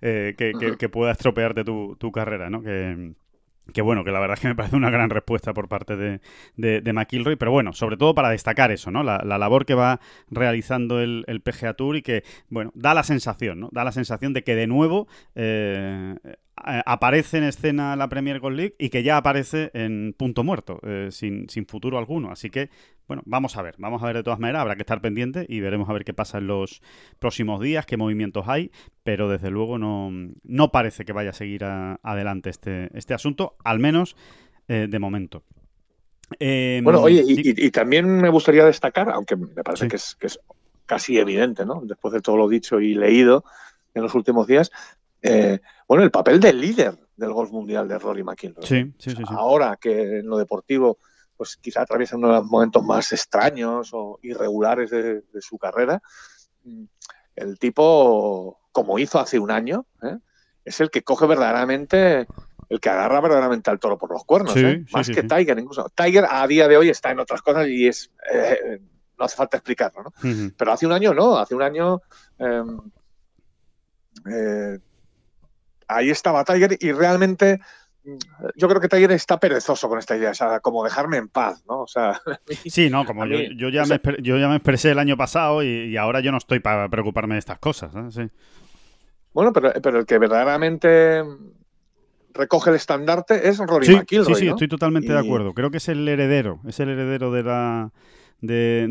[0.00, 2.62] eh, que, pueda estropearte tu, tu carrera, ¿no?
[2.62, 3.14] Que,
[3.72, 6.20] que bueno, que la verdad es que me parece una gran respuesta por parte de,
[6.56, 9.02] de, McIlroy, pero bueno, sobre todo para destacar eso, ¿no?
[9.02, 13.60] La, labor que va realizando el, el, PGA Tour y que, bueno, da la sensación,
[13.60, 13.68] ¿no?
[13.72, 16.16] Da la sensación de que de nuevo eh,
[16.62, 21.08] aparece en escena la Premier Gold League y que ya aparece en punto muerto, eh,
[21.10, 22.30] sin, sin, futuro alguno.
[22.30, 22.70] Así que,
[23.08, 25.60] bueno, vamos a ver, vamos a ver de todas maneras, habrá que estar pendiente y
[25.60, 26.82] veremos a ver qué pasa en los
[27.18, 28.70] próximos días, qué movimientos hay,
[29.02, 30.10] pero desde luego no,
[30.44, 34.16] no parece que vaya a seguir adelante este, este asunto, al menos
[34.68, 35.42] eh, de momento.
[36.38, 40.40] Em, bueno, oye, y, también me gustaría destacar, aunque me parece que, es, que es
[40.86, 41.82] casi evidente, ¿no?
[41.84, 43.44] Después de todo lo dicho y leído
[43.94, 44.70] en los últimos días,
[45.22, 48.66] eh, bueno, el papel del líder del golf mundial de Rory McIlroy.
[48.66, 50.98] Sí, sí, sí, Ahora que en lo deportivo,
[51.36, 56.02] pues quizá atraviesa uno de los momentos más extraños o irregulares de, su carrera,
[56.64, 56.84] mm,
[57.36, 60.18] el tipo, como hizo hace un año, ¿eh?
[60.64, 62.26] es el que coge verdaderamente,
[62.68, 64.84] el que agarra verdaderamente al toro por los cuernos, ¿eh?
[64.92, 65.88] más que Tiger incluso.
[65.94, 68.10] Tiger a día de hoy está en otras cosas y es,
[69.18, 70.12] no hace falta explicarlo, ¿no?
[70.56, 72.00] Pero hace un año no, hace un año...
[72.38, 72.78] Em,
[75.96, 77.60] ahí estaba Tiger y realmente
[78.04, 78.16] mm,
[78.56, 81.64] yo creo que Tiger está perezoso con esta idea, o sea, como dejarme en paz,
[81.68, 81.82] ¿no?
[81.82, 82.20] O sea,
[82.66, 86.20] sí, no, como yo, ya me, yo ya me expresé el año pasado y, ahora
[86.20, 88.28] yo no estoy para preocuparme de estas cosas, Sí.
[89.34, 91.22] Bueno, pero, pero el que verdaderamente
[92.34, 95.54] recoge el estandarte es Rory sí, Sí, sí, estoy totalmente de acuerdo.
[95.54, 97.90] Creo que es el heredero, es el heredero de la...
[98.40, 98.88] De,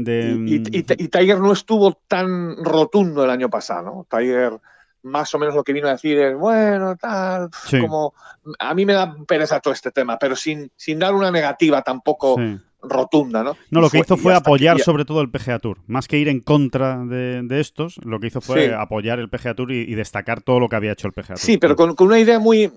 [0.47, 4.07] Y, y, Tiger no estuvo tan rotundo el año pasado, ¿no?
[4.09, 4.61] Tiger
[5.03, 8.13] más o menos lo que vino a decir es, bueno, tal, como
[8.59, 12.37] a mí me da pereza todo este tema, pero sin, sin dar una negativa tampoco
[12.81, 13.55] rotunda, ¿no?
[13.69, 16.39] No, lo que hizo fue apoyar sobre todo el PGA Tour, más que ir en
[16.39, 20.69] contra de, estos, lo que hizo fue apoyar el PGA Tour y, destacar todo lo
[20.69, 21.39] que había hecho el PGA Tour.
[21.39, 22.71] Sí, pero con, una idea muy,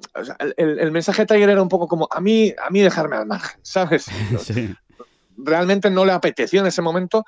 [0.56, 3.58] el, mensaje de Tiger era un poco como, a mí, a mí dejarme al margen,
[3.62, 4.06] ¿sabes?
[5.36, 7.24] Realmente no le apeteció en ese momento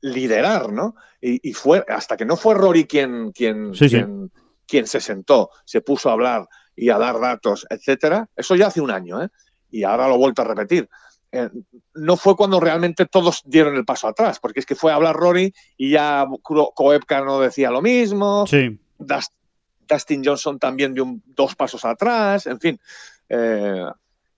[0.00, 0.94] liderar, ¿no?
[1.20, 3.72] Y, fue hasta que no fue Rory quien, quien,
[4.66, 8.28] quien, se sentó, se puso a hablar y a dar datos, etcétera.
[8.36, 9.28] Eso ya hace un año, ¿eh?
[9.70, 10.88] Y ahora lo he vuelto a repetir.
[11.30, 11.50] Eh,
[11.94, 15.16] no fue cuando realmente todos dieron el paso atrás, porque es que fue a hablar
[15.16, 18.46] Rory y ya Koepka no decía lo mismo.
[18.46, 18.78] Sí.
[19.88, 22.80] Dustin Johnson también dio dos pasos atrás, en fin.
[23.28, 23.84] Eh,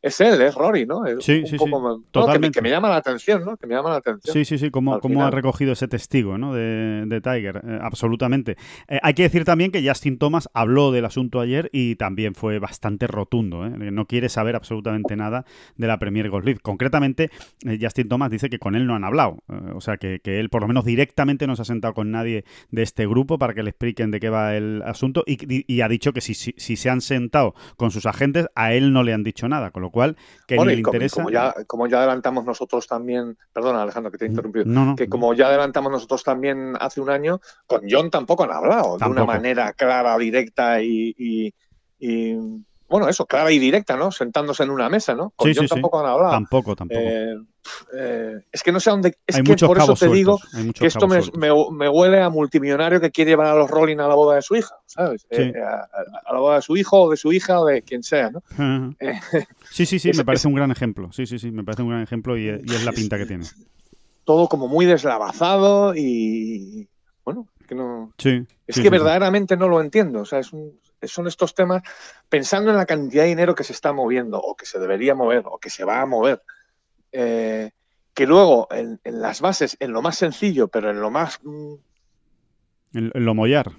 [0.02, 1.02] es él, es Rory, ¿no?
[1.20, 1.64] sí, sí, sí.
[2.10, 2.58] Totalmente.
[2.58, 3.56] Que me, llama la atención, ¿no?
[3.58, 4.32] Que me llama la atención.
[4.32, 6.54] Sí, sí, sí, cómo, ha recogido ese testigo, ¿no?
[6.54, 8.56] De, Tiger, eh, absolutamente.
[8.88, 12.58] Eh, hay que decir también que Justin Thomas habló del asunto ayer y también fue
[12.58, 13.70] bastante rotundo, ¿eh?
[13.70, 15.44] No quiere saber absolutamente nada
[15.76, 16.60] de la Premier Golf League.
[16.62, 17.30] Concretamente,
[17.66, 19.42] eh, Justin Thomas dice que con él no han hablado.
[19.74, 22.82] o sea, que, él por lo menos directamente no se ha sentado con nadie de
[22.82, 26.20] este grupo para que le expliquen de qué va el asunto y, ha dicho que
[26.20, 29.70] si, si, se han sentado con sus agentes, a él no le han dicho nada,
[29.70, 31.16] con lo cual que le interesa.
[31.16, 35.34] Como ya, como ya adelantamos nosotros también, perdona Alejandro que te he interrumpido, que como
[35.34, 39.72] ya adelantamos nosotros también hace un año, con John tampoco han hablado de una manera
[39.72, 41.52] clara, directa y
[42.90, 44.10] bueno, eso, clara y directa, ¿no?
[44.10, 45.32] Sentándose en una mesa, ¿no?
[45.36, 46.32] Con sí, tampoco han hablado.
[46.32, 47.00] Tampoco, tampoco.
[47.00, 47.36] Eh,
[47.96, 49.16] eh, es que no sé dónde.
[49.24, 50.40] Es que por eso te digo
[50.74, 54.16] que esto me, me, huele a multimillonario que quiere llevar a los Rolling a la
[54.16, 55.24] boda de su hija, ¿sabes?
[55.30, 58.30] Eh, a, la boda de su hijo o de su hija o de quien sea,
[58.30, 58.42] ¿no?
[59.70, 61.12] sí, sí, sí, me parece un gran ejemplo.
[61.12, 63.44] Sí, sí, sí, me parece un gran ejemplo y, es la pinta que tiene.
[64.24, 66.88] Todo como muy deslavazado y.
[67.24, 68.12] Bueno, que no.
[68.18, 68.44] Sí.
[68.66, 70.22] Es que verdaderamente no lo entiendo.
[70.22, 70.72] O sea, es un,
[71.08, 71.82] son estos temas
[72.28, 75.42] pensando en la cantidad de dinero que se está moviendo o que se debería mover
[75.46, 76.42] o que se va a mover.
[77.12, 77.70] Eh,
[78.14, 81.38] que luego en, las bases, en lo más sencillo, pero en lo más...
[81.42, 81.74] Mm,
[82.92, 83.72] en, lo mollar.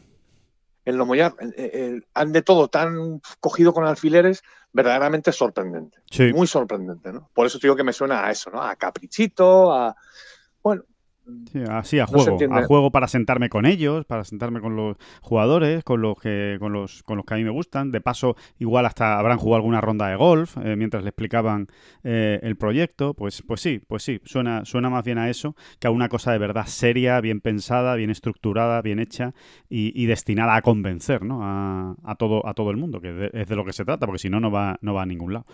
[0.85, 1.35] En lo mollar,
[2.13, 4.41] han de todo tan cogido con alfileres,
[4.73, 5.99] verdaderamente sorprendente.
[6.33, 7.29] Muy sorprendente, ¿no?
[7.33, 8.61] Por eso digo que me suena a eso, ¿no?
[8.61, 9.95] A caprichito, a...
[10.63, 10.83] Bueno,
[11.51, 15.83] Sí, así a juego, a juego para sentarme con ellos, para sentarme con los jugadores,
[15.83, 17.91] con los que con los con los que a mí me gustan.
[17.91, 21.67] De paso, igual hasta habrán jugado alguna ronda de golf eh, mientras le explicaban
[22.03, 23.13] eh, el proyecto.
[23.13, 26.31] Pues pues sí, pues sí, suena suena más bien a eso que a una cosa
[26.31, 29.33] de verdad seria, bien pensada, bien estructurada, bien hecha
[29.69, 31.39] y, destinada a convencer, ¿no?
[31.43, 34.29] A, todo a todo el mundo, que es de lo que se trata, porque si
[34.29, 35.45] no no va no va a ningún lado.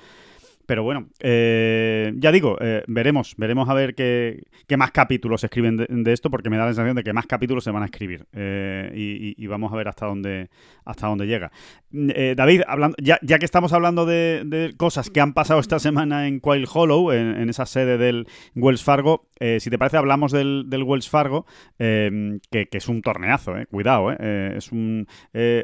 [0.68, 4.44] Pero bueno, eh, ya digo, eh, veremos, veremos a ver qué,
[4.78, 7.64] más capítulos se escriben de, esto, porque me da la sensación de que más capítulos
[7.64, 8.26] se van a escribir.
[8.34, 10.50] Eh, y, vamos a ver hasta dónde,
[10.84, 11.54] hasta dónde llega.
[11.90, 16.42] David, hablando, ya, ya, que estamos hablando de, cosas que han pasado esta semana en
[16.42, 21.46] Quail Hollow, en, esa sede del Wells Fargo, si te parece, hablamos del, Wells Fargo,
[21.78, 25.08] que, que, es un torneazo, cuidado, es un...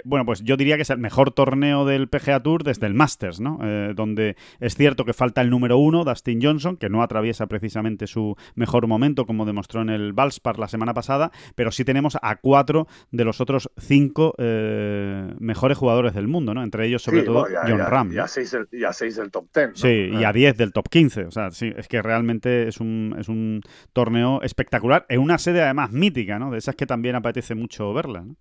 [0.05, 3.41] bueno, pues yo diría que es el mejor torneo del PGA Tour desde el Masters,
[3.41, 3.59] ¿no?
[3.93, 8.35] donde es cierto que falta el número uno, Dustin Johnson, que no atraviesa precisamente su
[8.55, 12.87] mejor momento, como demostró en el Valspar la semana pasada, pero sí tenemos a cuatro
[13.11, 16.63] de los otros cinco eh, mejores jugadores del mundo, ¿no?
[16.63, 18.11] Entre ellos, sobre todo, John Ram.
[18.13, 19.75] Y a, seis del, top ten.
[19.75, 21.25] Sí, y a diez del top 15.
[21.25, 23.61] O sea, sí, es que realmente es un, es un
[23.93, 26.51] torneo espectacular, en una sede además mítica, ¿no?
[26.51, 28.35] De esas que también apetece mucho verla, ¿no?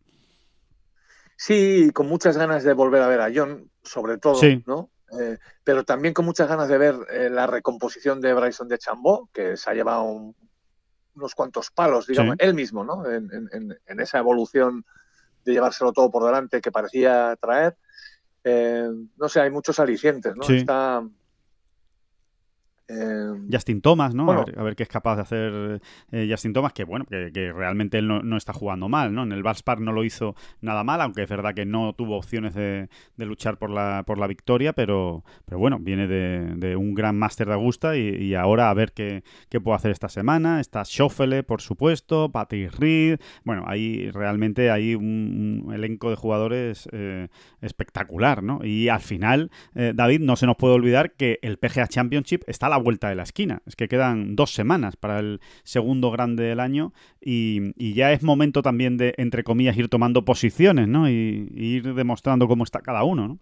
[1.37, 4.92] Sí, con muchas ganas de volver a ver a John, sobre todo, ¿no?
[5.18, 9.29] Eh, pero también con muchas ganas de ver eh, la recomposición de Bryson de Chambó,
[9.33, 10.35] que se ha llevado
[11.14, 13.05] unos cuantos palos, digamos, él mismo, ¿no?
[13.11, 14.85] En, esa evolución
[15.44, 17.77] de llevárselo todo por delante que parecía traer.
[18.44, 20.48] Eh, no sé, hay muchos alicientes, ¿no?
[20.48, 21.03] Está,
[22.93, 24.31] Em, Justin Thomas, ¿no?
[24.31, 28.09] A, ver, qué es capaz de hacer eh, Justin Thomas, que bueno, que, realmente él
[28.09, 29.23] no, está jugando mal, ¿no?
[29.23, 32.55] En el Valspar no lo hizo nada mal, aunque es verdad que no tuvo opciones
[32.55, 37.47] de, luchar por la, por la victoria, pero, pero bueno, viene de, un gran máster
[37.47, 39.23] de Augusta y, ahora a ver qué,
[39.63, 40.61] puede hacer esta semana.
[40.61, 47.29] Está Schoffele, por supuesto, Patrick Reed, bueno, ahí realmente hay un, elenco de jugadores eh,
[47.61, 48.61] espectacular, ¿no?
[48.65, 52.67] Y al final, eh, David, no se nos puede olvidar que el PGA Championship está
[52.67, 53.62] a la vuelta de la esquina.
[53.66, 58.62] Es que quedan dos semanas para el segundo grande del año y, ya es momento
[58.62, 61.09] también de, entre comillas, ir tomando posiciones, ¿no?
[61.09, 63.38] Y, ir demostrando cómo está cada uno, ¿no?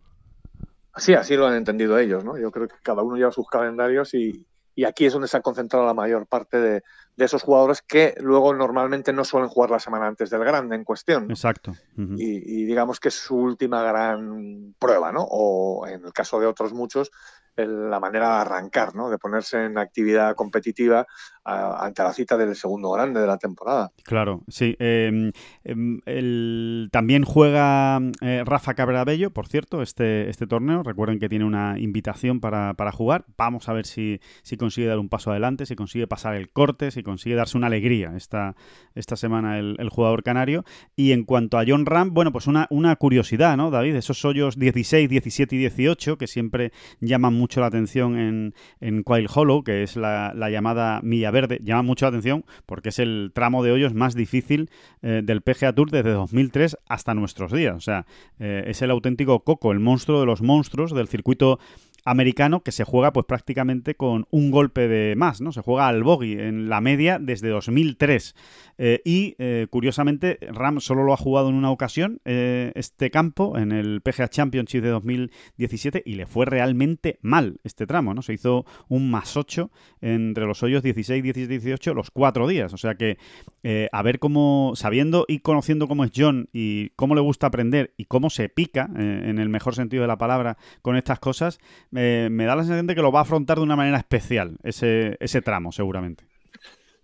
[0.96, 2.37] Sí, así lo han entendido ellos, ¿no?
[2.38, 5.40] Yo creo que cada uno lleva sus calendarios y, y aquí es donde se ha
[5.40, 6.83] concentrado la mayor parte de,
[7.16, 11.31] esos jugadores que luego normalmente no suelen jugar la semana antes del grande en cuestión.
[11.31, 11.74] Exacto.
[11.96, 15.26] y, y, digamos que es su última gran prueba, ¿no?
[15.31, 17.11] O en el caso de otros muchos,
[17.57, 19.11] la manera de arrancar, ¿no?
[19.11, 21.07] de ponerse en actividad competitiva
[21.44, 23.92] ante la cita del segundo grande de la temporada.
[24.05, 24.76] Claro, sí.
[24.79, 25.33] Em,
[25.64, 30.83] em, también juega eh, Rafa Cabrabello, por cierto, este, este torneo.
[30.83, 33.24] Recuerden que tiene una invitación para, jugar.
[33.37, 36.90] Vamos a ver si, si, consigue dar un paso adelante, si consigue pasar el corte,
[36.90, 38.55] si consigue darse una alegría esta,
[38.94, 40.64] esta semana el, jugador canario.
[40.96, 43.96] Y en cuanto a John Ram, bueno, pues una, una curiosidad, ¿no, David?
[43.96, 49.29] Esos hoyos 16, 17 y 18 que siempre llaman mucho la atención en, en Quail
[49.33, 53.62] Hollow, que es la, llamada Milla Verde, llama mucho la atención porque es el tramo
[53.62, 54.70] de hoyos más difícil
[55.03, 57.76] eh, del PGA Tour desde 2003 hasta nuestros días.
[57.76, 58.07] O sea,
[58.38, 61.59] eh, es el auténtico coco, el monstruo de los monstruos del circuito
[62.05, 65.53] americano que se juega pues prácticamente con un golpe de más, ¿no?
[65.53, 68.35] Se juega al bogey en la media desde 2003.
[68.79, 73.59] Eh, y eh, curiosamente, Ram solo lo ha jugado en una ocasión, eh, este campo,
[73.59, 78.23] en el PGA Championship de 2017, y le fue realmente mal este tramo, ¿no?
[78.23, 82.73] Se hizo un más 8 entre los hoyos 16, 17 y 18 los cuatro días.
[82.73, 83.19] O sea que
[83.62, 88.07] a ver cómo, sabiendo y conociendo cómo es John y cómo le gusta aprender y
[88.07, 91.59] cómo se pica, en el mejor sentido de la palabra, con estas cosas,
[91.90, 95.16] me da la sensación de que lo va a afrontar de una manera especial, ese,
[95.20, 96.25] ese tramo, seguramente.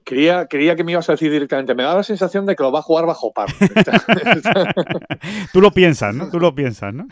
[0.07, 2.79] Creía, que me ibas a decir directamente, me da la sensación de que lo va
[2.79, 3.49] a jugar bajo par.
[5.53, 6.31] Tú lo piensas, ¿no?
[6.31, 7.09] Tú lo piensas, ¿no?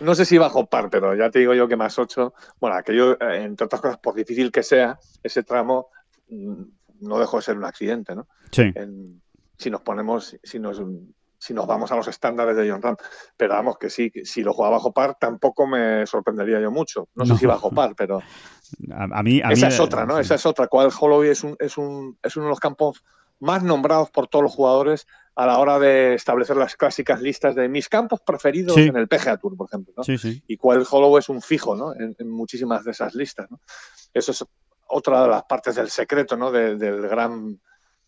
[0.00, 3.20] no sé si bajo par, pero ya te digo yo que más 8, bueno, aquello,
[3.20, 5.88] eh, entre otras cosas, por difícil que sea, ese tramo
[6.30, 6.62] mm,
[7.00, 8.28] no dejó de ser un accidente, ¿no?
[8.50, 8.72] Sí.
[9.58, 10.80] si nos ponemos, si nos
[11.44, 12.96] si nos vamos a los estándares de John Ram.
[13.36, 17.08] Pero vamos, que sí, si lo juega bajo par tampoco me sorprendería yo mucho.
[17.14, 18.20] No, sé si bajo par, pero...
[18.90, 20.18] A, mí, Esa es otra, ¿no?
[20.18, 20.68] Esa es otra.
[20.68, 23.04] Cual Holloway es, un, es, un, es uno de los campos
[23.40, 27.68] más nombrados por todos los jugadores a la hora de establecer las clásicas listas de
[27.68, 29.92] mis campos preferidos en el PGA Tour, por ejemplo.
[29.96, 30.02] ¿no?
[30.02, 30.42] Sí, sí.
[30.48, 31.92] Y cuál Holloway es un fijo ¿no?
[31.94, 33.50] en, muchísimas de esas listas.
[33.50, 33.60] ¿no?
[34.12, 34.44] Eso es
[34.94, 36.50] otra de las partes del secreto ¿no?
[36.52, 37.60] del gran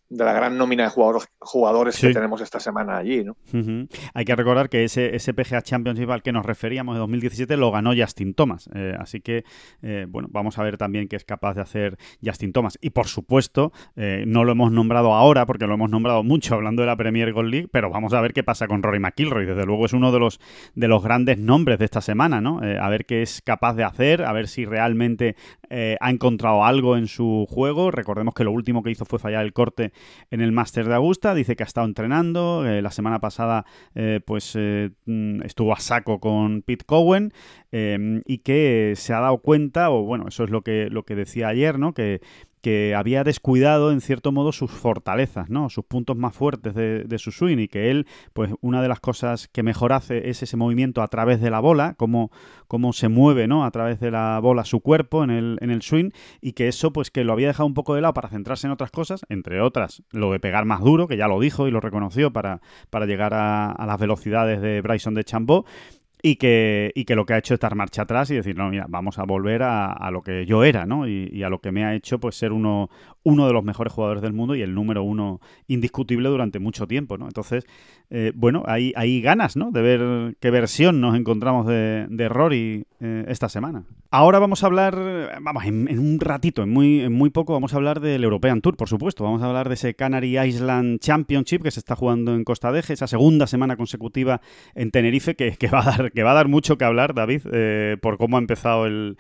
[0.09, 3.37] de la gran nómina de jugadores, jugadores que tenemos esta semana allí, ¿no?
[4.15, 7.73] Hay que recordar que ese, ese PGA Championship al que nos referíamos de 2017 lo
[7.73, 9.45] ganó Justin Thomas, eh, así que,
[9.83, 12.79] eh, bueno, vamos a ver también qué es capaz de hacer Justin Thomas.
[12.81, 16.83] Y por supuesto, eh, no lo hemos nombrado ahora porque lo hemos nombrado mucho hablando
[16.83, 19.45] de la Premier Gold League, pero vamos a ver qué pasa con Rory McIlroy.
[19.47, 20.41] Desde luego es uno de los,
[20.75, 22.61] de los grandes nombres de esta semana, ¿no?
[22.61, 25.37] a ver qué es capaz de hacer, a ver si realmente
[25.69, 27.91] ha encontrado algo en su juego.
[27.91, 29.93] Recordemos que lo último que hizo fue fallar el corte
[30.31, 31.35] en el Máster de Augusta.
[31.35, 32.67] Dice que ha estado entrenando.
[32.67, 37.33] Eh, la semana pasada, eh, pues mm, estuvo a saco con Pete Cowen
[37.73, 41.49] y que se ha dado cuenta, o bueno, eso es lo que, lo que decía
[41.49, 41.93] ayer, ¿no?
[41.93, 42.23] Que
[42.61, 45.71] que había descuidado en cierto modo sus fortalezas, ¿no?
[45.71, 49.49] Sus puntos más fuertes de, su swing y que él, pues una de las cosas
[49.49, 52.31] que mejor hace es ese movimiento a través de la bola, cómo,
[52.69, 53.65] cómo se mueve, ¿no?
[53.65, 56.93] A través de la bola su cuerpo en el, en el swing y que eso,
[56.93, 59.61] pues que lo había dejado un poco de lado para centrarse en otras cosas, entre
[59.61, 63.07] otras lo de pegar más duro, que ya lo dijo y lo reconoció para, para
[63.07, 65.65] llegar a, a las velocidades de Bryson de Chambó
[66.29, 68.69] y que, y que lo que ha hecho es dar marcha atrás y decir, no,
[68.69, 71.07] mira, vamos a volver a, a lo que yo era, ¿no?
[71.07, 72.91] Y, y, a lo que me ha hecho pues ser uno,
[73.27, 77.19] uno de los mejores jugadores del mundo y el número uno indiscutible durante mucho tiempo,
[77.19, 77.27] ¿no?
[77.27, 77.67] Entonces,
[78.09, 79.73] eh, bueno, hay, ganas, ¿no?
[79.73, 83.83] De ver qué versión nos encontramos de, Rory eh, esta semana.
[84.13, 87.79] Ahora vamos a hablar, vamos, en, un ratito, en muy, en muy poco, vamos a
[87.79, 89.25] hablar del European Tour, por supuesto.
[89.25, 92.93] Vamos a hablar de ese Canary Island Championship que se está jugando en Costa Deje,
[92.93, 94.41] esa segunda semana consecutiva
[94.77, 98.87] en Tenerife, que, va, a dar, mucho que hablar, David, eh, por cómo ha empezado
[98.87, 99.17] el,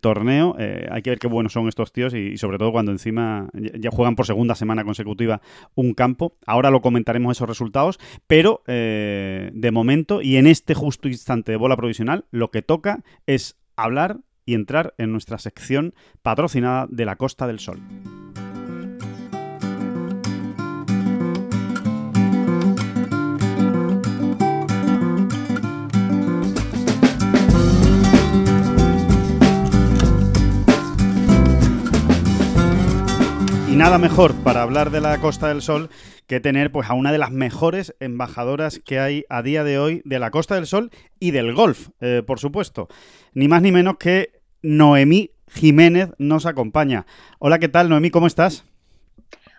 [0.00, 0.56] torneo.
[0.90, 4.16] hay que ver qué buenos son estos tíos y sobre todo cuando encima ya juegan
[4.16, 5.40] por segunda semana consecutiva
[5.74, 6.36] un campo.
[6.46, 11.58] Ahora lo comentaremos esos resultados, pero eh, de momento y en este justo instante de
[11.58, 17.16] bola provisional, lo que toca es hablar y entrar en nuestra sección patrocinada de la
[17.16, 17.80] Costa del Sol.
[33.76, 35.90] Nada mejor para hablar de la Costa del Sol
[36.26, 40.00] que tener pues a una de las mejores embajadoras que hay a día de hoy
[40.06, 42.88] de la Costa del Sol y del golf, eh, por supuesto.
[43.34, 47.04] Ni más ni menos que Noemí Jiménez nos acompaña.
[47.38, 48.08] Hola, ¿qué tal, Noemí?
[48.10, 48.64] ¿Cómo estás?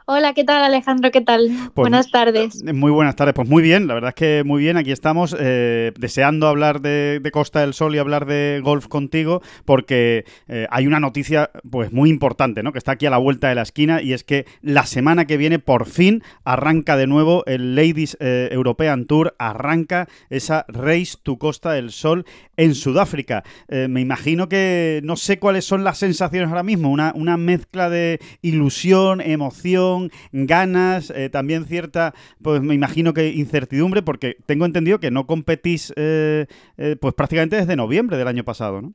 [0.09, 1.11] Hola, ¿qué tal Alejandro?
[1.11, 1.49] ¿Qué tal?
[1.73, 2.63] Pues buenas tardes.
[2.65, 5.35] Eh, muy buenas tardes, pues muy bien, la verdad es que muy bien, aquí estamos
[5.37, 10.87] eh, deseando hablar de, Costa del Sol y hablar de golf contigo porque eh, hay
[10.87, 12.71] una noticia pues muy importante, ¿no?
[12.71, 15.35] Que está aquí a la vuelta de la esquina y es que la semana que
[15.35, 21.73] viene por fin arranca de nuevo el Ladies European Tour, arranca esa Race to Costa
[21.73, 23.43] del Sol en Sudáfrica.
[23.67, 28.19] me imagino que no sé cuáles son las sensaciones ahora mismo, una, una mezcla de
[28.41, 29.96] ilusión, emoción,
[30.31, 35.93] ganas, eh, también cierta, pues me imagino que incertidumbre, porque tengo entendido que no competís
[35.95, 38.93] eh, eh, pues prácticamente desde noviembre del año pasado, ¿no?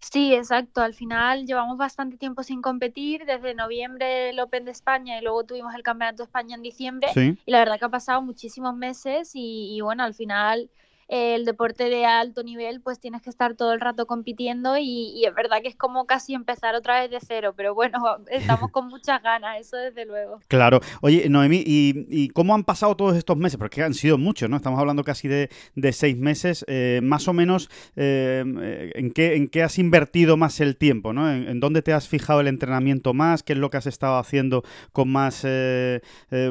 [0.00, 0.82] Sí, exacto.
[0.82, 5.44] Al final llevamos bastante tiempo sin competir, desde noviembre el Open de España y luego
[5.44, 7.08] tuvimos el Campeonato de España en diciembre.
[7.16, 10.68] Y la verdad que ha pasado muchísimos meses y bueno, al final
[11.08, 15.34] el deporte de alto nivel, pues tienes que estar todo el rato compitiendo y, es
[15.34, 17.98] verdad que es como casi empezar otra vez de cero, pero bueno,
[18.30, 20.40] estamos con muchas ganas, eso desde luego.
[20.48, 20.80] Claro.
[21.00, 23.58] Oye, Noemí, ¿y, cómo han pasado todos estos meses?
[23.58, 24.56] Porque han sido muchos, ¿no?
[24.56, 25.48] Estamos hablando casi de,
[25.92, 26.64] seis meses.
[26.68, 31.30] Eh, más o menos, eh, ¿en, qué, ¿en qué has invertido más el tiempo, ¿no?
[31.30, 33.42] ¿En, dónde te has fijado el entrenamiento más?
[33.42, 36.00] ¿Qué es lo que has estado haciendo con más, eh,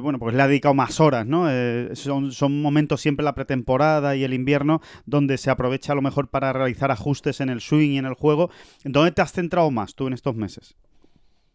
[0.02, 1.48] bueno, pues le ha dedicado más horas, ¿no?
[1.96, 6.28] son, son momentos siempre la pretemporada y el invierno, donde se aprovecha a lo mejor
[6.28, 8.50] para realizar ajustes en el swing y en el juego.
[8.84, 10.76] ¿Dónde te has centrado más tú en estos meses?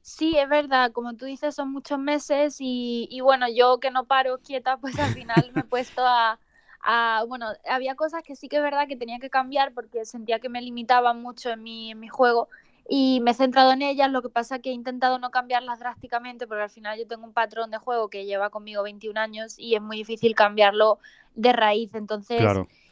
[0.01, 4.39] Sí, es verdad, como tú dices, son muchos meses y, bueno, yo que no paro
[4.39, 6.39] quieta, pues al final me he puesto a,
[7.29, 10.49] bueno, había cosas que sí que es verdad que tenía que cambiar porque sentía que
[10.49, 12.49] me limitaban mucho en mi, en mi juego
[12.91, 15.79] y me he centrado en ellas, lo que pasa es que he intentado no cambiarlas
[15.79, 19.59] drásticamente porque al final yo tengo un patrón de juego que lleva conmigo 21 años
[19.59, 20.99] y es muy difícil cambiarlo
[21.35, 22.43] de raíz, entonces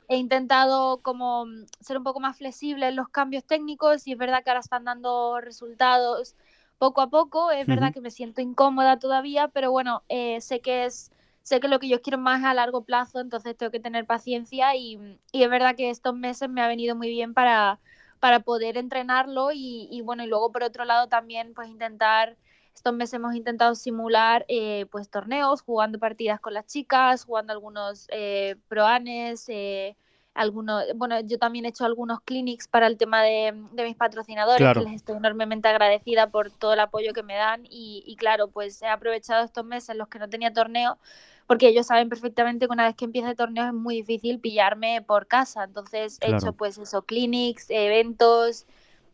[0.09, 1.47] he intentado como
[1.81, 4.85] ser un poco más flexible en los cambios técnicos y es verdad que ahora están
[4.85, 6.37] dando resultados
[6.79, 10.85] poco a poco, es verdad que me siento incómoda todavía, pero bueno, eh, sé que
[10.85, 11.11] es
[11.43, 14.75] sé que lo que yo quiero más a largo plazo, entonces tengo que tener paciencia
[14.77, 14.99] y,
[15.33, 17.79] y es verdad que estos meses me ha venido muy bien para
[18.27, 22.37] para poder entrenarlo y, bueno, y luego por otro lado también pues intentar,
[22.75, 28.09] estos meses hemos intentado simular eh, pues torneos, jugando partidas con las chicas, jugando algunos
[28.11, 29.95] eh, proanes, eh,
[30.35, 34.81] algunos, bueno, yo también he hecho algunos clinics para el tema de, mis patrocinadores, que
[34.81, 38.83] les estoy enormemente agradecida por todo el apoyo que me dan y, y claro, pues
[38.83, 40.99] he aprovechado estos meses en los que no tenía torneo
[41.47, 45.03] porque ellos saben perfectamente que una vez que empieza el torneo es muy difícil pillarme
[45.03, 45.65] por casa.
[45.65, 48.67] Entonces he hecho pues eso, clinics, eventos,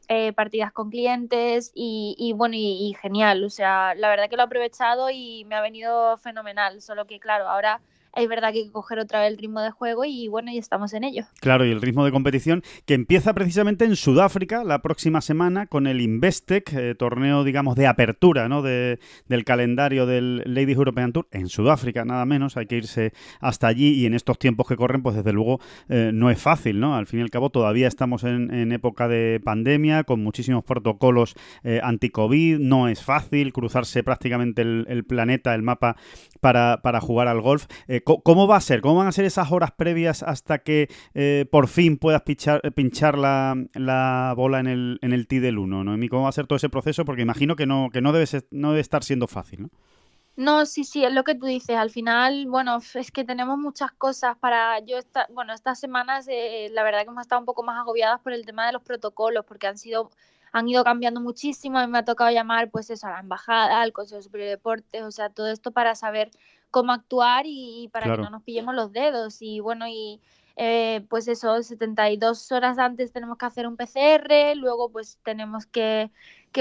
[0.09, 3.45] eh, partidas con clientes y, bueno, y, y, genial.
[3.45, 6.81] O sea, la verdad que lo he aprovechado y me ha venido fenomenal.
[6.81, 7.81] Solo que claro, ahora
[8.15, 10.59] es verdad que hay que coger otra vez el ritmo de juego y bueno, y
[10.59, 11.25] estamos en ello.
[11.41, 15.87] Claro, y el ritmo de competición que empieza precisamente en Sudáfrica la próxima semana con
[15.87, 18.63] el Investec, eh, torneo, digamos, de apertura ¿no?
[18.63, 22.57] de, del calendario del Ladies European Tour en Sudáfrica, nada menos.
[22.57, 26.11] Hay que irse hasta allí y en estos tiempos que corren, pues desde luego eh,
[26.13, 26.97] no es fácil, ¿no?
[26.97, 31.81] Al fin y al cabo, todavía estamos en, época de pandemia, con muchísimos protocolos eh,
[31.83, 35.97] anti-COVID, no es fácil cruzarse prácticamente el, planeta, el mapa
[36.41, 37.67] para, para jugar al golf.
[38.05, 38.81] ¿Cómo va a ser?
[38.81, 40.89] ¿Cómo van a ser esas horas previas hasta que
[41.51, 46.09] por fin puedas pinchar, la bola en el, en el tee del 1, ¿no?
[46.09, 47.05] ¿Cómo va a ser todo ese proceso?
[47.05, 49.71] Porque imagino que no, que no, debe, no debe estar siendo fácil, ¿no?
[50.37, 51.77] No, sí, sí, es lo que tú dices.
[51.77, 54.79] Al final, bueno, es que tenemos muchas cosas para.
[54.81, 58.21] Yo, esta, bueno, estas semanas, eh, la verdad que hemos estado un poco más agobiadas
[58.21, 60.11] por el tema de los protocolos, porque han sido,
[60.53, 61.79] han ido cambiando muchísimo.
[61.79, 64.51] A mí me ha tocado llamar, pues eso, a la embajada, al Consejo Superior de
[64.53, 66.31] Deportes, o sea, todo esto para saber
[66.73, 69.41] cómo actuar y, para que no nos pillemos los dedos.
[69.43, 70.21] Y bueno, y
[70.57, 76.11] eh, pues eso, 72 horas antes tenemos que hacer un PCR, luego pues tenemos que,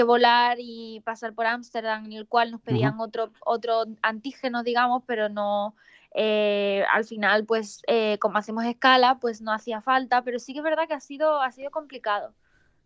[0.06, 5.28] volar y pasar por Ámsterdam, en el cual nos pedían otro, otro antígeno, digamos, pero
[5.28, 5.74] no,
[6.14, 10.60] eh, al final, pues eh, como hacemos escala, pues no hacía falta, pero sí que
[10.60, 12.34] es verdad que ha sido, ha sido complicado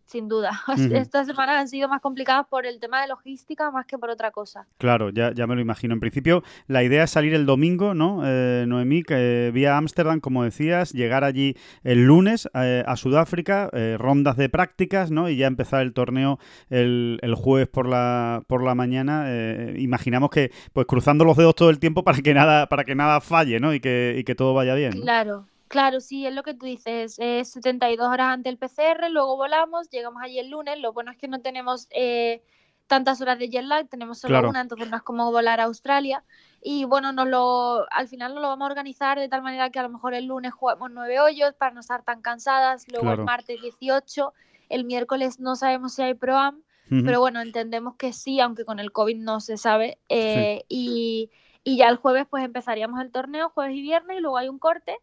[0.07, 0.51] sin duda.
[0.91, 4.31] Estas semanas han sido más complicadas por el tema de logística más que por otra
[4.31, 4.65] cosa.
[4.77, 5.93] Claro, ya, ya me lo imagino.
[5.93, 9.03] En principio, la idea es salir el domingo, ¿no, eh, Noemí?
[9.03, 14.49] Que vía Ámsterdam, como decías, llegar allí el lunes eh, a Sudáfrica, eh, rondas de
[14.49, 15.29] prácticas, ¿no?
[15.29, 16.39] Y ya empezar el torneo
[16.69, 19.25] el, el jueves por la, por la mañana.
[19.27, 22.95] Eh, imaginamos que, pues cruzando los dedos todo el tiempo para que nada, para que
[22.95, 23.73] nada falle, ¿no?
[23.73, 24.93] Y que, y que todo vaya bien.
[25.01, 25.45] Claro.
[25.67, 29.89] Claro, sí, es lo que tú dices, es 72 horas antes del PCR, luego volamos,
[29.89, 32.41] llegamos allí el lunes, lo bueno es que no tenemos eh,
[32.87, 36.23] tantas horas de jet lag, tenemos solo una, entonces no es como volar a Australia,
[36.61, 39.79] y bueno, nos lo, al final nos lo vamos a organizar de tal manera que
[39.79, 43.23] a lo mejor el lunes jugamos nueve hoyos para no estar tan cansadas, luego el
[43.23, 44.33] martes 18,
[44.69, 46.63] el miércoles no sabemos si hay ProAm,
[47.03, 51.29] pero bueno, entendemos que sí, aunque con el COVID no se sabe, eh, y,
[51.65, 54.59] y ya el jueves pues empezaríamos el torneo, jueves y viernes, y luego hay un
[54.59, 54.97] corte,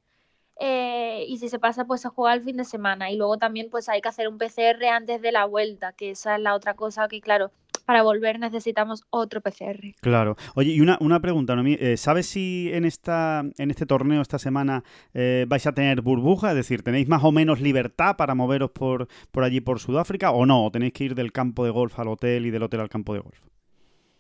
[0.60, 3.68] eh, y si se pasa pues a jugar el fin de semana y luego también
[3.70, 6.74] pues hay que hacer un PCR antes de la vuelta que esa es la otra
[6.74, 7.50] cosa que claro
[7.84, 9.94] para volver necesitamos otro PCR.
[10.00, 10.36] Claro.
[10.54, 11.76] Oye, y una, una pregunta, Noemí.
[11.78, 16.50] Eh, ¿Sabes si en esta en este torneo esta semana eh, vais a tener burbuja?
[16.50, 20.30] Es decir, ¿tenéis más o menos libertad para moveros por, por allí, por Sudáfrica?
[20.30, 20.64] ¿O no?
[20.64, 23.14] ¿O tenéis que ir del campo de golf al hotel y del hotel al campo
[23.14, 23.38] de golf?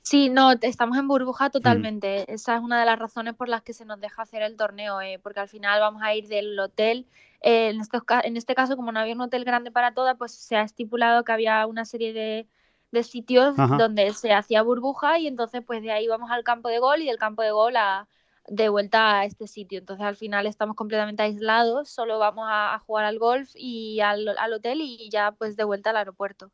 [0.04, 2.30] Sí, no, estamos en burbuja totalmente.
[2.32, 5.00] Esa es una de las razones por las que se nos deja hacer el torneo,
[5.00, 7.06] eh, porque al final vamos a ir del hotel.
[7.40, 10.32] Eh, en, este, en este caso, como no había un hotel grande para todas, pues
[10.32, 12.46] se ha estipulado que había una serie de,
[12.92, 16.80] de sitios donde se hacía burbuja y entonces pues de ahí vamos al campo de
[16.80, 18.06] gol y del campo de gol a,
[18.48, 19.78] de vuelta a este sitio.
[19.78, 24.80] Entonces al final estamos completamente aislados, solo vamos a, jugar al golf y al, hotel
[24.82, 26.50] y ya pues de vuelta al aeropuerto.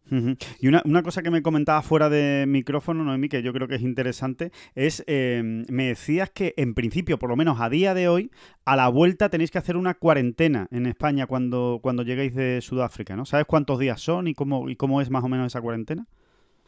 [0.60, 3.76] Y una, una, cosa que me comentaba fuera de micrófono, Noemi, que yo creo que
[3.76, 8.08] es interesante, es, em, me decías que en principio, por lo menos a día de
[8.08, 8.30] hoy,
[8.64, 13.16] a la vuelta tenéis que hacer una cuarentena en España cuando, cuando lleguéis de Sudáfrica,
[13.16, 13.24] ¿no?
[13.24, 16.06] ¿Sabes cuántos días son y cómo, y cómo es más o menos esa cuarentena?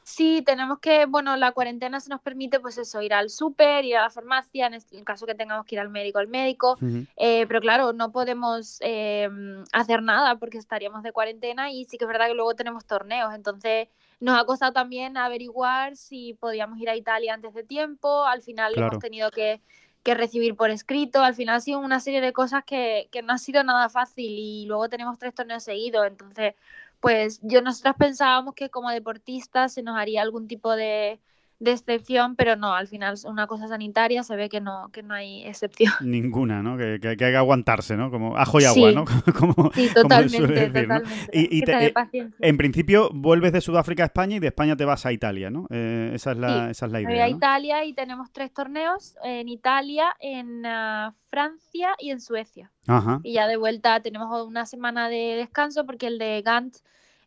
[0.04, 3.96] Sí, tenemos que, bueno, la cuarentena se nos permite, pues eso, ir al súper, ir
[3.96, 6.76] a la farmacia, en el caso que tengamos que ir al médico, al médico,
[7.16, 9.28] eh, pero claro, no podemos eh,
[9.72, 13.32] hacer nada porque estaríamos de cuarentena y sí que es verdad que luego tenemos torneos,
[13.32, 13.88] entonces
[14.18, 18.72] nos ha costado también averiguar si podíamos ir a Italia antes de tiempo, al final
[18.74, 19.60] lo hemos tenido que,
[20.02, 23.32] que, recibir por escrito, al final ha sido una serie de cosas que, que no
[23.32, 26.54] ha sido nada fácil y luego tenemos tres torneos seguidos, entonces
[27.02, 31.20] pues yo nosotras pensábamos que como deportistas se nos haría algún tipo de,
[31.62, 35.02] de excepción, pero no, al final es una cosa sanitaria, se ve que no, que
[35.04, 35.92] no hay excepción.
[36.00, 36.76] Ninguna, ¿no?
[36.76, 38.10] Que, que, hay que aguantarse, ¿no?
[38.10, 39.04] Como ajo y agua, ¿no?
[39.38, 41.06] como, sí, totalmente, totalmente.
[41.32, 41.94] Y, eh,
[42.40, 45.66] en principio vuelves de Sudáfrica a España y de España te vas a Italia, ¿no?
[45.70, 47.10] Eh, esa, es la, esa es la idea.
[47.10, 52.72] Voy a Italia y tenemos tres torneos en Italia, en ah, Francia y en Suecia.
[52.88, 53.20] Ajá.
[53.22, 56.78] Y ya de vuelta tenemos una semana de descanso porque el de Gant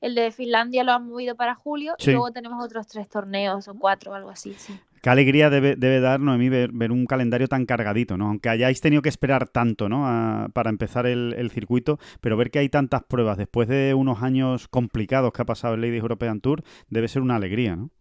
[0.02, 3.74] el de Finlandia lo han movido para julio y luego tenemos otros tres torneos o
[3.76, 4.54] cuatro o algo así.
[4.54, 4.80] Sí.
[5.06, 8.26] Qué alegría debe, debe dar, Noemí, ver, ver, un calendario tan cargadito, ¿no?
[8.26, 10.50] Aunque hayáis tenido que esperar tanto, ¿no?
[10.52, 15.32] para empezar el, circuito, pero ver que hay tantas pruebas después de unos años complicados
[15.32, 17.92] que ha pasado el Ladies European Tour debe ser una alegría, ¿no?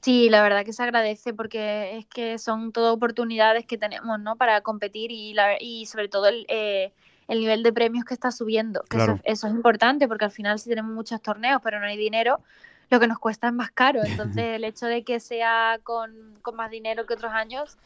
[0.00, 4.36] Sí, la verdad que se agradece porque es que son todas oportunidades que tenemos, ¿no?
[4.36, 6.92] Para competir y, la, y sobre todo el, eh,
[7.28, 8.82] el nivel de premios que está subiendo.
[9.24, 12.40] eso, es importante porque al final si tenemos muchos torneos pero no hay dinero,
[12.90, 14.00] lo que nos cuesta es más caro.
[14.04, 16.10] Entonces el hecho de que sea con,
[16.54, 17.76] más dinero que otros años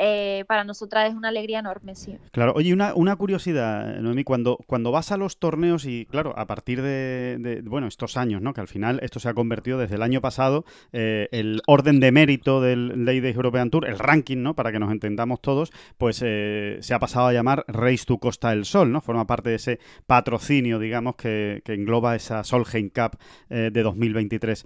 [0.00, 2.16] eh, para nosotras es una alegría enorme, sí.
[2.30, 6.46] Claro, oye, una, una curiosidad, Noemí, cuando, cuando vas a los torneos y, claro, a
[6.46, 8.54] partir de, bueno, estos años, ¿no?
[8.54, 12.12] Que al final esto se ha convertido desde el año pasado, eh, el orden de
[12.12, 14.54] mérito del Ladies European Tour, el ranking, ¿no?
[14.54, 18.50] Para que nos entendamos todos, pues eh, se ha pasado a llamar Race to Costa
[18.50, 19.00] del Sol, ¿no?
[19.00, 23.18] Forma parte de ese patrocinio, digamos, que, engloba esa Solheim Cup
[23.48, 24.64] de 2023.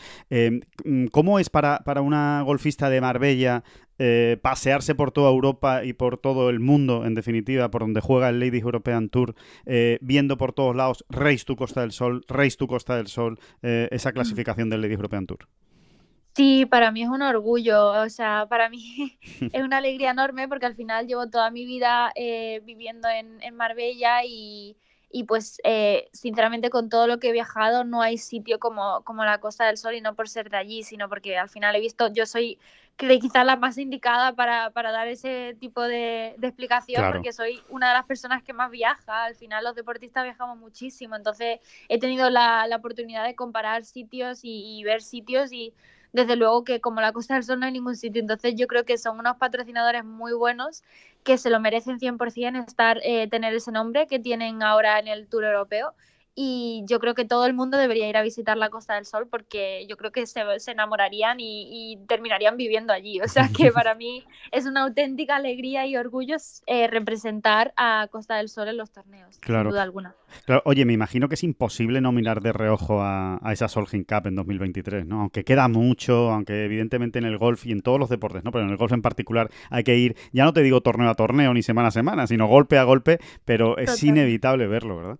[1.11, 3.65] ¿Cómo es para, para una golfista de Marbella
[4.05, 8.31] eh, pasearse por toda Europa y por todo el mundo, en definitiva, por donde juega
[8.31, 12.57] el Ladies European Tour, eh, viendo por todos lados Race to Costa del Sol, Race
[12.57, 15.47] to Costa del Sol, eh, esa clasificación del Ladies European Tour.
[16.35, 19.17] Sí, para mí es un orgullo, o sea, para mí
[19.53, 22.13] es una alegría enorme porque al final llevo toda mi vida
[22.65, 24.77] viviendo en, Marbella y,
[25.13, 25.61] y pues
[26.13, 29.77] sinceramente con todo lo que he viajado no hay sitio como, como la Costa del
[29.77, 32.59] Sol y no por ser de allí, sino porque al final he visto, yo soy
[32.97, 37.95] quizás la más indicada para, para dar ese tipo de, explicación porque soy una de
[37.95, 42.67] las personas que más viaja, al final los deportistas viajamos muchísimo, entonces he tenido la,
[42.69, 45.75] la oportunidad de comparar sitios y ver sitios y
[46.13, 48.21] desde luego que como la Costa del Sol no hay ningún sitio.
[48.21, 50.83] Entonces yo creo que son unos patrocinadores muy buenos
[51.25, 55.27] que se lo merecen 100% estar, eh, tener ese nombre que tienen ahora en el
[55.27, 55.95] Tour Europeo
[56.35, 59.29] y yo creo que todo el mundo debería ir a visitar la Costa del Sol
[59.31, 63.21] porque yo creo que se, enamorarían y, terminarían viviendo allí.
[63.21, 68.37] O sea que para mí es una auténtica alegría y orgullo eh, representar a Costa
[68.37, 70.15] del Sol en los torneos, sin duda alguna.
[70.65, 74.35] Oye, me imagino que es imposible no mirar de reojo a, esa Solheim Cup en
[74.35, 75.21] 2023, ¿no?
[75.21, 78.53] Aunque queda mucho, aunque evidentemente en el golf y en todos los deportes, ¿no?
[78.53, 81.15] Pero en el golf en particular hay que ir, ya no te digo torneo a
[81.15, 85.19] torneo ni semana a semana, sino golpe a golpe, pero es inevitable verlo, ¿verdad?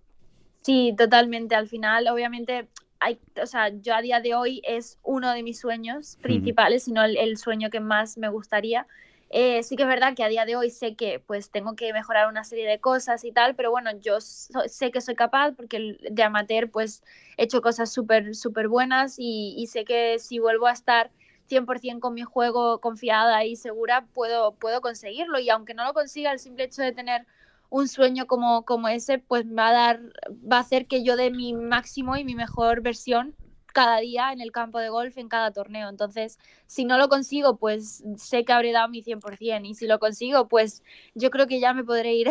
[0.63, 1.55] Sí, totalmente.
[1.55, 2.67] Al final, obviamente,
[2.99, 7.03] hay, o sea, yo a día de hoy es uno de mis sueños principales, sino
[7.03, 8.87] el, sueño que más me gustaría.
[9.29, 11.91] Eh, sí que es verdad que a día de hoy sé que pues tengo que
[11.91, 15.97] mejorar una serie de cosas y tal, pero bueno, yo sé que soy capaz porque
[15.99, 17.03] de amateur pues
[17.37, 21.09] he hecho cosas súper, súper buenas y, y, sé que si vuelvo a estar
[21.49, 25.39] 100% con mi juego confiada y segura, puedo, puedo conseguirlo.
[25.39, 27.25] Y aunque no lo consiga, el simple hecho de tener
[27.73, 29.99] un sueño como, como ese, pues va a dar,
[30.31, 33.35] va a hacer que yo dé mi máximo y mi mejor versión
[33.73, 35.89] cada día en el campo de golf, en cada torneo.
[35.89, 39.65] Entonces, si no lo consigo, pues sé que habré dado mi 100%.
[39.65, 40.83] Y si lo consigo, pues
[41.15, 42.29] yo creo que ya me podré ir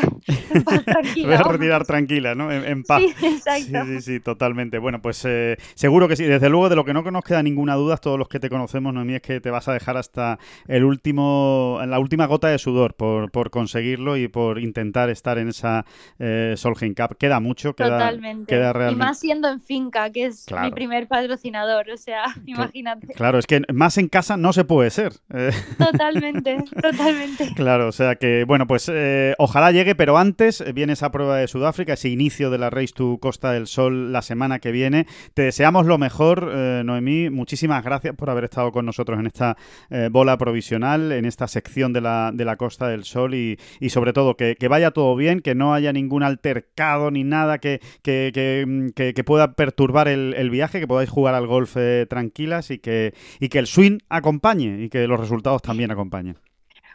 [0.54, 1.26] en paz tranquila.
[1.26, 2.50] Voy a retirar tranquila, ¿no?
[2.50, 3.02] En, paz.
[3.02, 3.84] Sí, exacto.
[3.86, 4.78] Sí, sí, totalmente.
[4.78, 6.24] Bueno, pues eh, seguro que sí.
[6.24, 8.94] Desde luego, de lo que no nos queda ninguna duda, todos los que te conocemos,
[8.94, 10.38] Noemí, es que te vas a dejar hasta
[10.68, 15.48] el último, la última gota de sudor por, por conseguirlo y por intentar estar en
[15.48, 15.84] esa
[16.18, 17.16] eh, Solheim Cup.
[17.18, 18.46] Queda mucho, queda, Totalmente.
[18.46, 19.02] queda realmente...
[19.02, 23.08] Y más siendo en finca, que es mi primer patrocinador, o sea, imagínate.
[23.14, 25.12] Claro, es que más en casa no se puede ser.
[25.32, 25.50] Eh.
[25.78, 27.52] Totalmente, totalmente.
[27.54, 31.48] Claro, o sea que, bueno, pues eh, ojalá llegue, pero antes viene esa prueba de
[31.48, 35.06] Sudáfrica, ese inicio de la Race to Costa del Sol la semana que viene.
[35.34, 37.30] Te deseamos lo mejor, eh, Noemí.
[37.30, 39.56] Muchísimas gracias por haber estado con nosotros en esta
[40.10, 44.12] bola provisional, en esta sección de la, de la Costa del Sol y, y sobre
[44.12, 48.32] todo que, vaya todo bien, que no haya ningún altercado ni nada que, que,
[48.94, 51.76] que pueda perturbar el, el, viaje, que podáis jugar al golf
[52.08, 56.36] tranquilas y que, y que el swing acompañe y que los resultados también acompañen.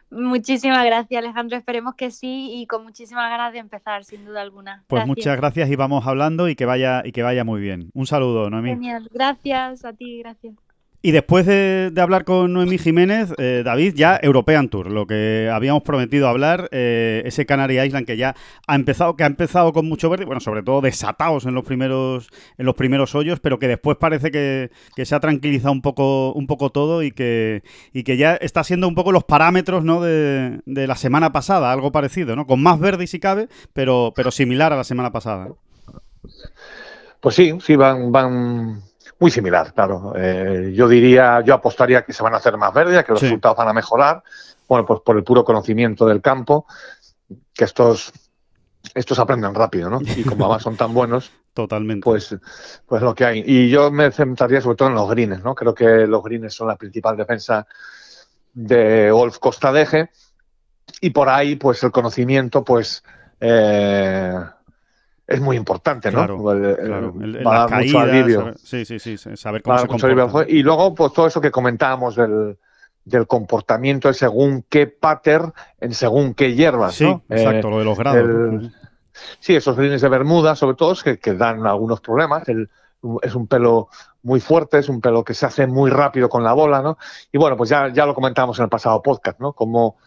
[0.09, 1.57] Muchísimas gracias, Alejandro.
[1.57, 4.83] Esperemos que sí y con muchísimas ganas de empezar, sin duda alguna.
[4.87, 7.89] Pues muchas gracias y vamos hablando y que vaya y que vaya muy bien.
[7.93, 8.69] Un saludo, Noemí.
[8.69, 9.09] Genial.
[9.11, 10.55] Gracias a ti, gracias.
[10.99, 15.83] Y después de, hablar con Noemí Jiménez, eh, David, ya European Tour, lo que habíamos
[15.83, 18.35] prometido hablar, eh, ese Canary Island que ya
[18.65, 22.29] ha empezado, que ha empezado con mucho verde, bueno, sobre todo desatados en los primeros,
[22.57, 24.71] en los primeros hoyos, pero que después parece que,
[25.05, 27.61] se ha tranquilizado un poco, un poco todo y que,
[27.93, 30.01] y que ya está siendo un poco los parámetros ¿no?
[30.01, 32.47] de, de la semana pasada, algo parecido, ¿no?
[32.47, 35.49] Con más verde si cabe, pero, pero similar a la semana pasada.
[37.21, 38.81] Pues sí, sí, van, van
[39.19, 40.13] muy similar, claro.
[40.15, 43.57] Eh, yo diría, yo apostaría que se van a hacer más verdes, que los resultados
[43.57, 44.23] van a mejorar,
[44.67, 46.65] bueno, pues por el puro conocimiento del campo,
[47.53, 48.13] que estos
[48.93, 49.99] estos aprenden rápido, ¿no?
[50.01, 52.03] Y como además son tan buenos, totalmente.
[52.03, 52.35] Pues,
[52.85, 53.43] pues lo que hay.
[53.45, 55.55] Y yo me centraría sobre todo en los greens, ¿no?
[55.55, 57.67] Creo que los greens son la principal defensa
[58.53, 60.09] de Wolf Costa Deje
[61.01, 63.03] y por ahí, pues el conocimiento, pues
[63.39, 64.33] eh,
[65.27, 66.19] es muy importante, ¿no?
[66.19, 66.41] Claro,
[66.77, 67.13] claro.
[67.19, 68.53] El, mucho alivio.
[68.55, 70.45] sí, sí, sí, saber cómo se comporta.
[70.47, 72.57] Y luego, pues todo eso que comentábamos del,
[73.03, 75.41] del comportamiento de según qué pater
[75.81, 78.71] en según qué hierbas, sí, exacto, lo de los grados.
[79.39, 82.43] sí, esos greens de Bermuda, sobre todo, que, que dan algunos problemas.
[83.21, 83.89] Es un pelo
[84.23, 86.97] muy fuerte, es un pelo que se hace muy rápido con la bola, ¿no?
[87.31, 89.53] Y bueno, pues ya, ya lo comentábamos en el pasado podcast, ¿no?
[89.53, 89.97] Como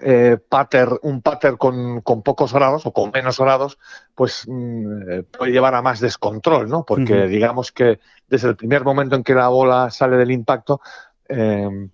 [0.00, 3.78] eh, pater, un pater con, con, pocos grados o con menos grados,
[4.14, 6.84] pues mm, eh, puede llevar a más descontrol, ¿no?
[6.84, 7.28] Porque uh -huh.
[7.28, 10.80] digamos que desde el primer momento en que la bola sale del impacto,
[11.28, 11.88] eh,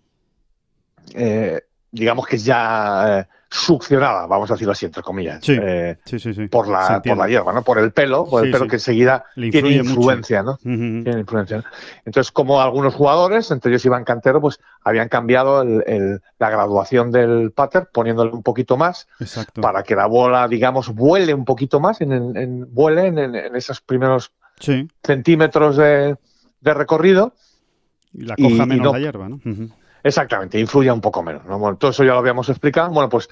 [1.14, 1.60] eh
[1.92, 6.32] digamos que ya eh, succionada, vamos a decirlo así, entre comillas, sí, eh, sí, sí,
[6.32, 6.48] sí.
[6.48, 7.62] Por, la, por la hierba, ¿no?
[7.62, 10.42] Por el pelo, por el pelo que enseguida tiene influencia.
[10.42, 10.52] ¿no?
[10.64, 11.04] Uh -huh.
[11.04, 11.58] Tiene influencia.
[11.58, 11.64] ¿no?
[12.06, 17.10] Entonces, como algunos jugadores, entre ellos Iván Cantero, pues habían cambiado el, el, la graduación
[17.12, 19.60] del pater, poniéndole un poquito más, Exacto.
[19.60, 23.54] para que la bola, digamos, vuele un poquito más, en, en, en vuele en, en,
[23.54, 24.32] esos primeros
[25.04, 26.16] centímetros de,
[26.60, 27.34] de, recorrido.
[28.14, 29.36] Y la coja y, menos y no, la hierba, ¿no?
[29.36, 29.72] Uh -huh.
[30.02, 31.44] Exactamente, influya un poco menos.
[31.44, 31.58] ¿no?
[31.58, 32.90] Bueno, todo eso ya lo habíamos explicado.
[32.90, 33.28] Bueno, pues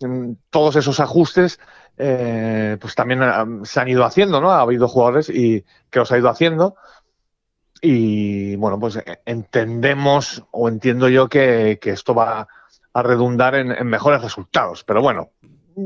[0.00, 1.58] mm, todos esos ajustes
[1.98, 4.50] eh, pues también um, se han ido haciendo, ¿no?
[4.50, 6.76] Ha habido jugadores y que los ha ido haciendo.
[7.80, 12.48] Y bueno, pues eh, entendemos o entiendo yo que, que esto va
[12.92, 14.84] a redundar en, mejores resultados.
[14.84, 15.30] Pero bueno,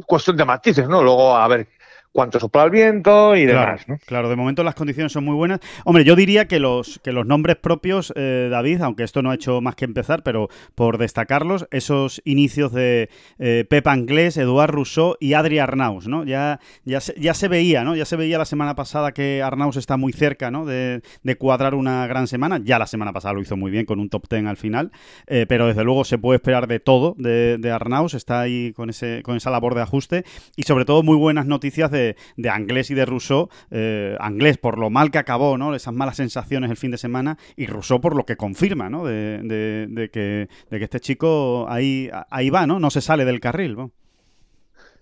[0.07, 1.03] cuestión de matices, ¿no?
[1.03, 1.69] Luego a ver
[2.13, 3.89] cuánto sopla el viento y claro, demás.
[3.89, 3.99] ¿no?
[4.07, 5.61] Claro, de momento las condiciones son muy buenas.
[5.85, 9.35] Hombre, yo diría que los, que los nombres propios, eh, David, aunque esto no ha
[9.35, 15.17] hecho más que empezar, pero por destacarlos, esos inicios de eh, Pep Anglés, Eduard Rousseau
[15.21, 16.25] y Adri Arnaus, ¿no?
[16.25, 17.95] Ya, ya, se, ya se veía, ¿no?
[17.95, 20.67] Ya se veía la semana pasada que Arnaus está muy cerca, ¿no?
[20.67, 22.61] De, de cuadrar una gran semana.
[22.63, 24.91] Ya la semana pasada lo hizo muy bien con un top ten al final,
[25.27, 28.91] eh, pero desde luego se puede esperar de todo de, de Arnaus, está ahí con,
[28.91, 30.25] ese, con esa labor de ajuste
[30.57, 33.49] y sobre todo muy buenas noticias de de, de Anglés y de Rousseau.
[33.71, 35.75] Eh, Anglés por lo mal que acabó, ¿no?
[35.75, 39.05] Esas malas sensaciones el fin de semana y Rousseau por lo que confirma, ¿no?
[39.05, 42.81] De, de, de que, que, este chico ahí, ahí va, ¿no?
[42.81, 43.77] No se sale del carril.
[43.77, 43.91] ¿no?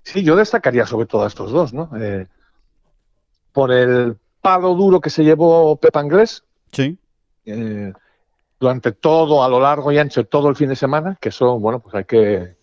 [0.02, 1.90] Sí, yo destacaría sobre todo a estos dos, ¿no?
[1.98, 2.26] Eh,
[3.52, 6.44] por el palo duro que se llevó Pep Anglés.
[6.72, 6.98] Sí.
[7.44, 7.92] Eh,
[8.60, 11.80] durante todo, a lo largo y ancho, todo el fin de semana, que eso, bueno,
[11.80, 12.56] pues hay que,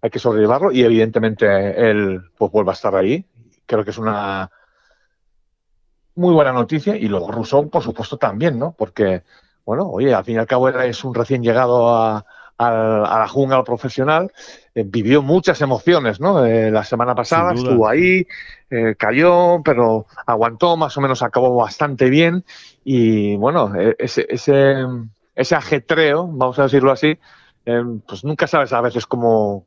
[0.00, 3.24] hay que sobrellevarlo y evidentemente él pues vuelve a estar ahí
[3.66, 4.50] creo que es una
[6.14, 8.72] muy buena noticia y luego Rousseau, por supuesto, también, ¿no?
[8.72, 9.22] Porque,
[9.64, 12.24] bueno, oye, al fin y al cabo es un recién llegado a,
[12.58, 12.68] a,
[13.04, 14.32] a la jungla profesional,
[14.74, 16.44] eh, vivió muchas emociones, ¿no?
[16.44, 18.26] Eh, la semana pasada estuvo ahí,
[18.70, 22.44] eh, cayó, pero aguantó, más o menos acabó bastante bien
[22.82, 24.74] y, bueno, e, ese, ese,
[25.34, 27.18] ese ajetreo, vamos a decirlo así,
[27.66, 29.66] eh, pues nunca sabes a veces cómo,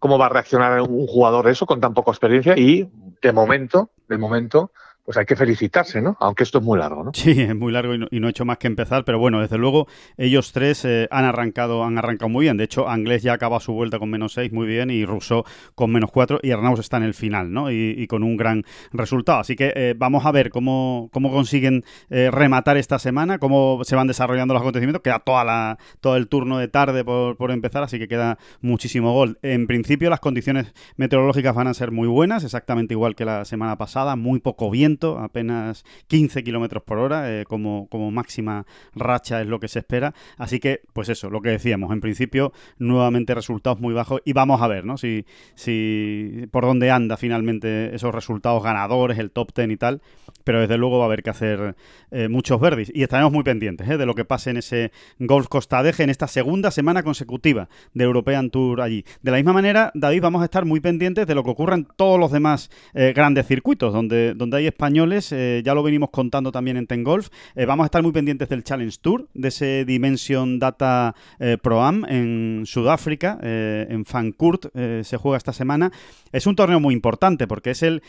[0.00, 2.90] cómo va a reaccionar un jugador eso con tan poca experiencia y
[3.26, 4.70] de momento, de momento,
[5.06, 6.16] pues hay que felicitarse, ¿no?
[6.18, 7.12] Aunque esto es muy largo, ¿no?
[7.14, 9.56] Sí, es muy largo y no, y he hecho más que empezar, pero bueno, desde
[9.56, 9.86] luego
[10.16, 12.56] ellos tres eh, han arrancado han arrancado muy bien.
[12.56, 15.44] De hecho, Anglés ya acaba su vuelta con menos seis muy bien y Rousseau
[15.76, 17.70] con menos cuatro y Arnaus está en el final, ¿no?
[17.70, 19.38] Y, y con un gran resultado.
[19.38, 23.94] Así que eh, vamos a ver cómo, cómo consiguen eh, rematar esta semana, cómo se
[23.94, 25.02] van desarrollando los acontecimientos.
[25.02, 29.12] Queda toda la, todo el turno de tarde por, por empezar, así que queda muchísimo
[29.12, 29.38] gol.
[29.42, 33.78] En principio, las condiciones meteorológicas van a ser muy buenas, exactamente igual que la semana
[33.78, 39.46] pasada, muy poco viento apenas 15 kilómetros por hora, eh, como, como máxima racha es
[39.46, 40.14] lo que se espera.
[40.36, 44.62] Así que, pues eso, lo que decíamos, en principio, nuevamente resultados muy bajos y vamos
[44.62, 44.96] a ver, ¿no?
[44.96, 50.02] Si, si por dónde anda finalmente esos resultados ganadores, el top 10 y tal,
[50.44, 51.76] pero desde luego va a haber que hacer
[52.10, 53.96] eh, muchos verdis y estaremos muy pendientes ¿eh?
[53.96, 58.04] de lo que pase en ese Golf Costa Deje en esta segunda semana consecutiva de
[58.04, 59.04] European Tour allí.
[59.22, 61.86] De la misma manera, David, vamos a estar muy pendientes de lo que ocurra en
[61.96, 64.85] todos los demás grandes circuitos donde, donde hay españoles,
[65.32, 67.28] eh, ya lo venimos contando también en Ten Golf.
[67.54, 71.82] Eh, vamos a estar muy pendientes del Challenge Tour, de ese Dimension Data eh, Pro
[71.82, 75.90] Am en Sudáfrica, en Fancourt, se juega esta semana.
[76.32, 78.02] Es un torneo muy importante porque es el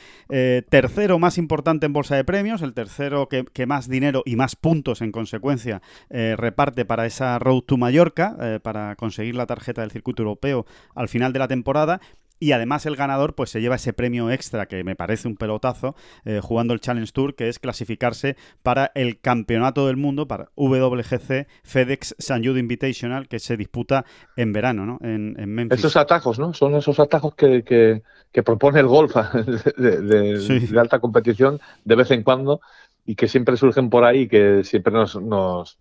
[0.69, 5.01] tercero más importante en bolsa de premios, el tercero que más dinero y más puntos
[5.01, 10.65] en consecuencia reparte para esa Road to Mallorca, para conseguir la tarjeta del circuito europeo
[10.95, 12.01] al final de la temporada
[12.39, 15.95] y además el ganador pues se lleva ese premio extra que me parece un pelotazo
[16.25, 21.47] eh, jugando el Challenge Tour que es clasificarse para el campeonato del mundo para WGC
[21.63, 24.97] FedEx San Jude Invitational que se disputa en verano ¿no?
[25.01, 25.79] en, en Memphis.
[25.79, 26.53] Esos atajos, ¿no?
[26.53, 29.15] Son esos atajos que, que, que propone el golf
[29.77, 30.59] de, de, sí.
[30.59, 32.61] de, alta competición de vez en cuando
[33.05, 35.77] y que siempre surgen por ahí y que siempre nos, nos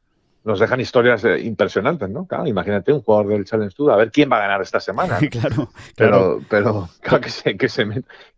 [0.47, 2.25] nos dejan historias eh, impresionantes, ¿no?
[2.25, 5.19] Claro, imagínate un jugador del Challenge Tour, a ver quién va a ganar esta semana.
[5.21, 5.29] ¿no?
[5.31, 7.85] claro, pero, pero claro que, se, que, se,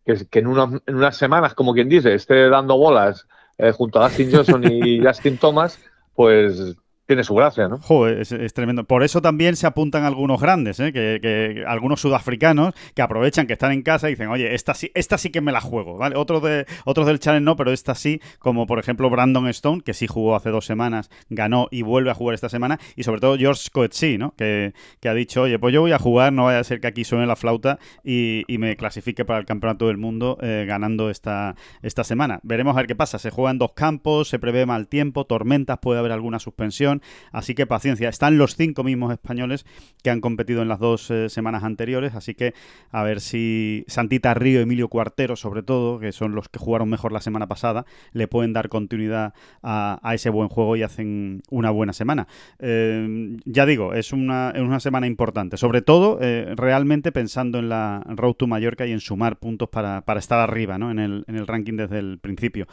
[0.07, 3.29] que, que en, unos, en, unas semanas, como quien dice, esté dando bolas
[3.59, 5.79] eh, junto a Dustin Johnson y Justin Thomas,
[6.15, 6.77] pues
[7.09, 7.79] tiene su gracia, ¿no?
[7.79, 8.85] Joder, es, tremendo.
[8.85, 10.93] Por eso también se apuntan algunos grandes, ¿eh?
[10.93, 15.17] que, algunos sudafricanos que aprovechan que están en casa y dicen, oye, esta sí, esta
[15.17, 16.17] sí que me la juego, ¿vale?
[16.17, 19.95] Otros, de, otros del Challenge no, pero esta sí, como por ejemplo Brandon Stone, que
[19.95, 23.39] sí jugó hace dos semanas, ganó y vuelve a jugar esta semana, y sobre todo
[23.39, 24.35] George Coetzee, ¿no?
[24.37, 24.75] Que,
[25.09, 27.25] ha dicho, oye, pues yo voy a jugar, no vaya a ser que aquí suene
[27.27, 32.41] la flauta y, me clasifique para el Campeonato del Mundo eh, ganando esta, esta semana.
[32.43, 33.19] Veremos a ver qué pasa.
[33.19, 36.98] Se juega en dos campos, se prevé mal tiempo, tormentas, puede haber alguna suspensión
[37.33, 38.09] Así que paciencia.
[38.09, 39.67] Están los cinco mismos españoles
[40.03, 42.15] que han competido en las dos eh, semanas anteriores.
[42.15, 42.55] Así que
[42.91, 47.13] a ver si Santita Río, Emilio Cuartero, sobre todo, que son los que jugaron mejor
[47.13, 51.93] la semana pasada, le pueden dar continuidad a, ese buen juego y hacen una buena
[51.93, 52.27] semana.
[52.59, 55.57] Eh, ya digo, es una, una, semana importante.
[55.57, 60.03] Sobre todo, eh, realmente pensando en la Road to Mallorca y en sumar puntos para,
[60.17, 60.91] estar arriba ¿no?
[60.91, 62.67] en, el, en el ranking desde el principio.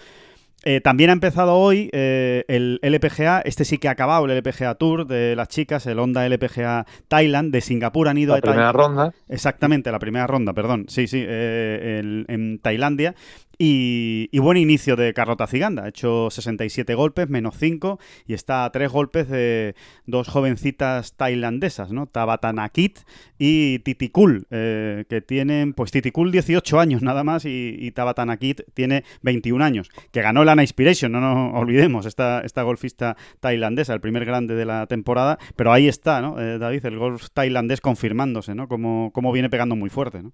[0.68, 4.74] Eh, también ha empezado hoy eh, el LPGA, este sí que ha acabado, el LPGA
[4.74, 9.14] Tour de las chicas, el Honda LPGA Thailand, de Singapur han ido la primera ronda.
[9.30, 13.14] Exactamente, la primera ronda, perdón, sí, sí, eh, en Tailandia.
[13.58, 15.84] Y, buen inicio de Carlota Ciganda.
[15.84, 19.76] Ha hecho 67 golpes, menos 5, y está a 3 golpes de
[20.06, 22.06] dos jovencitas tailandesas, ¿no?
[22.06, 23.00] Tabatanakit
[23.40, 29.04] y Titikul, eh, que tienen, pues Titikul 18 años nada más y, y Tabatanakit tiene
[29.24, 34.26] 21 años, que ganó la Inspiration, no nos olvidemos, esta, esta golfista tailandesa, el primer
[34.26, 36.40] grande de la temporada, pero ahí está, ¿no?
[36.40, 38.68] Eh, David, el golf tailandés confirmándose, ¿no?
[38.68, 40.32] Como, como viene pegando muy fuerte, ¿no?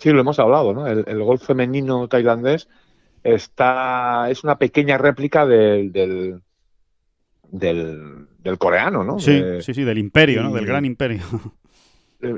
[0.00, 0.86] Sí, lo hemos hablado, ¿no?
[0.86, 2.68] El, golf femenino tailandés
[3.22, 6.42] está es una pequeña réplica del, del,
[7.50, 9.18] del, coreano, ¿no?
[9.18, 10.52] Sí, sí, sí, del imperio, ¿no?
[10.52, 11.22] Del gran imperio.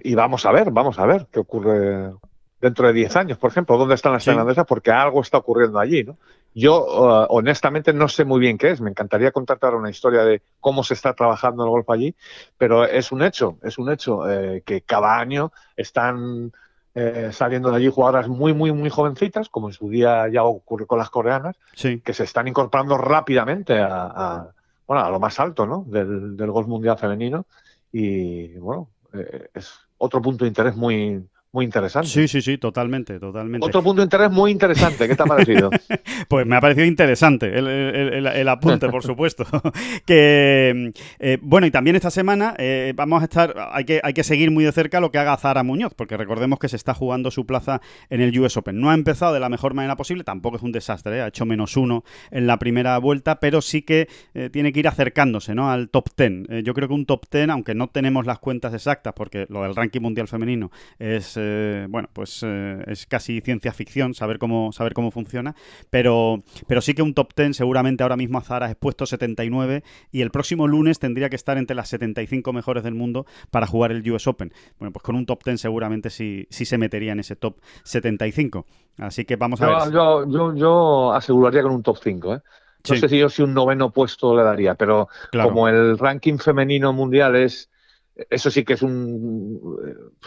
[0.05, 2.13] Y vamos a ver, vamos a ver qué ocurre
[2.61, 6.05] dentro de 10 años, por ejemplo, dónde están las tailandesas, porque algo está ocurriendo allí,
[6.05, 6.17] ¿no?
[6.55, 8.81] Yo, uh, honestamente, no sé muy bien qué es.
[8.81, 12.15] Me encantaría contarte ahora una historia de cómo se está trabajando el golf allí,
[12.59, 16.53] pero es un hecho, es un hecho eh, que cada año están
[16.95, 20.87] eh, saliendo de allí jugadoras muy, muy, muy jovencitas, como en su día ya ocurre
[20.87, 24.49] con las coreanas, que se están incorporando rápidamente a,
[24.87, 25.85] bueno, a lo más alto ¿no?
[25.87, 27.47] del, del golf mundial femenino.
[27.93, 32.09] Y bueno, eh, es otro punto de interés muy, muy interesante.
[32.09, 33.67] Sí, sí, sí, totalmente, totalmente.
[33.67, 35.71] Otro punto de interés muy interesante, ¿qué te ha parecido?
[36.29, 39.45] pues me ha parecido interesante el, apunte, por supuesto.
[40.07, 44.25] que eh, bueno, y también esta semana eh, vamos a estar, hay que, hay que
[44.25, 47.31] seguir muy de cerca lo que haga Zara Muñoz, porque recordemos que se está jugando
[47.31, 48.81] su plaza en el US Open.
[48.81, 51.21] No ha empezado de la mejor manera posible, tampoco es un desastre, ¿eh?
[51.21, 54.09] ha hecho menos uno en la primera vuelta, pero sí que
[54.51, 55.71] tiene que ir acercándose ¿no?
[55.71, 56.47] al top ten.
[56.65, 59.77] yo creo que un top ten, aunque no tenemos las cuentas exactas, porque lo del
[59.77, 64.95] ranking mundial femenino es eh, bueno, pues eh, es casi ciencia ficción saber cómo, saber
[64.95, 65.55] cómo funciona,
[65.91, 70.21] pero, pero sí que un top 10 seguramente ahora mismo Zara es puesto 79 y
[70.23, 74.09] el próximo lunes tendría que estar entre las 75 mejores del mundo para jugar el
[74.11, 74.53] US Open.
[74.79, 78.67] Bueno, pues con un top 10 seguramente sí, sí se metería en ese top 75.
[78.99, 79.93] Así que vamos a ver.
[79.93, 82.41] Yo, yo, yo aseguraría con un top 5, ¿eh?
[82.89, 86.93] No sé si yo si un noveno puesto le daría, pero como el ranking femenino
[86.93, 87.71] mundial es
[88.15, 89.61] eso sí que es un...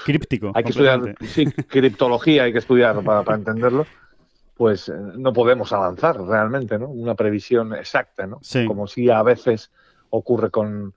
[0.04, 0.52] Críptico.
[0.54, 3.86] Hay que estudiar, sí, criptología hay que estudiar para, entenderlo.
[4.56, 6.88] Pues eh, no podemos avanzar realmente, ¿no?
[6.88, 8.40] Una previsión exacta, ¿no?
[8.68, 9.72] Como si a veces
[10.10, 10.94] ocurre con,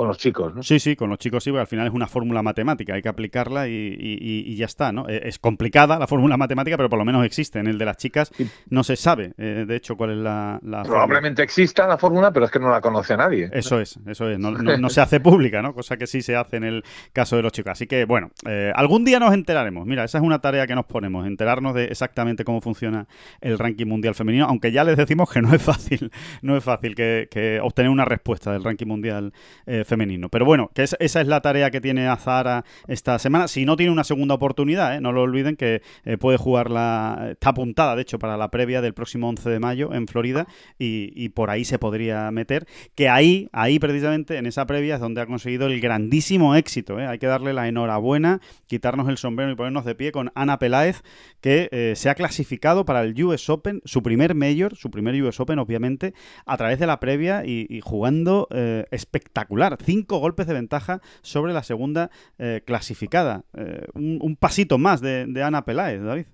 [0.00, 0.62] con los chicos, ¿no?
[0.62, 3.10] Sí, sí, con los chicos sí, porque al final es una fórmula matemática, hay que
[3.10, 5.06] aplicarla y, ya está, ¿no?
[5.06, 7.58] E, es complicada la fórmula matemática, pero por lo menos existe.
[7.58, 8.32] En el de las chicas
[8.70, 12.50] no se sabe, eh, de hecho, cuál es la, Probablemente exista la fórmula, pero es
[12.50, 13.50] que no la conoce nadie.
[13.52, 14.38] Eso es, eso es.
[14.80, 15.74] No, se hace pública, ¿no?
[15.74, 16.82] Cosa que sí se hace en el
[17.12, 17.72] caso de los chicos.
[17.72, 19.84] Así que, bueno, eh, algún día nos enteraremos.
[19.86, 23.06] Mira, esa es una tarea que nos ponemos, enterarnos de exactamente cómo funciona
[23.42, 26.94] el ranking mundial femenino, aunque ya les decimos que no es fácil, no es fácil
[26.94, 29.34] que, obtener una respuesta del ranking mundial
[29.66, 29.89] femenino eh, femenino.
[30.30, 33.48] Pero bueno, que esa es la tarea que tiene Azara esta semana.
[33.48, 35.00] Si no tiene una segunda oportunidad, ¿eh?
[35.00, 37.28] no lo olviden que eh, puede jugar la...
[37.32, 40.46] Está apuntada, de hecho, para la previa del próximo 11 de mayo en Florida
[40.78, 42.66] y, por ahí se podría meter.
[42.94, 47.00] Que ahí, ahí precisamente, en esa previa es donde ha conseguido el grandísimo éxito.
[47.00, 47.06] ¿eh?
[47.06, 51.02] Hay que darle la enhorabuena, quitarnos el sombrero y ponernos de pie con Ana Peláez,
[51.40, 55.58] que se ha clasificado para el US Open, su primer mayor, su primer US Open,
[55.58, 56.14] obviamente,
[56.46, 58.48] a través de la previa y jugando
[58.90, 63.44] espectacular cinco golpes de ventaja sobre la segunda eh, clasificada.
[63.54, 66.26] Eh, un, pasito más de, Ana Peláez, David.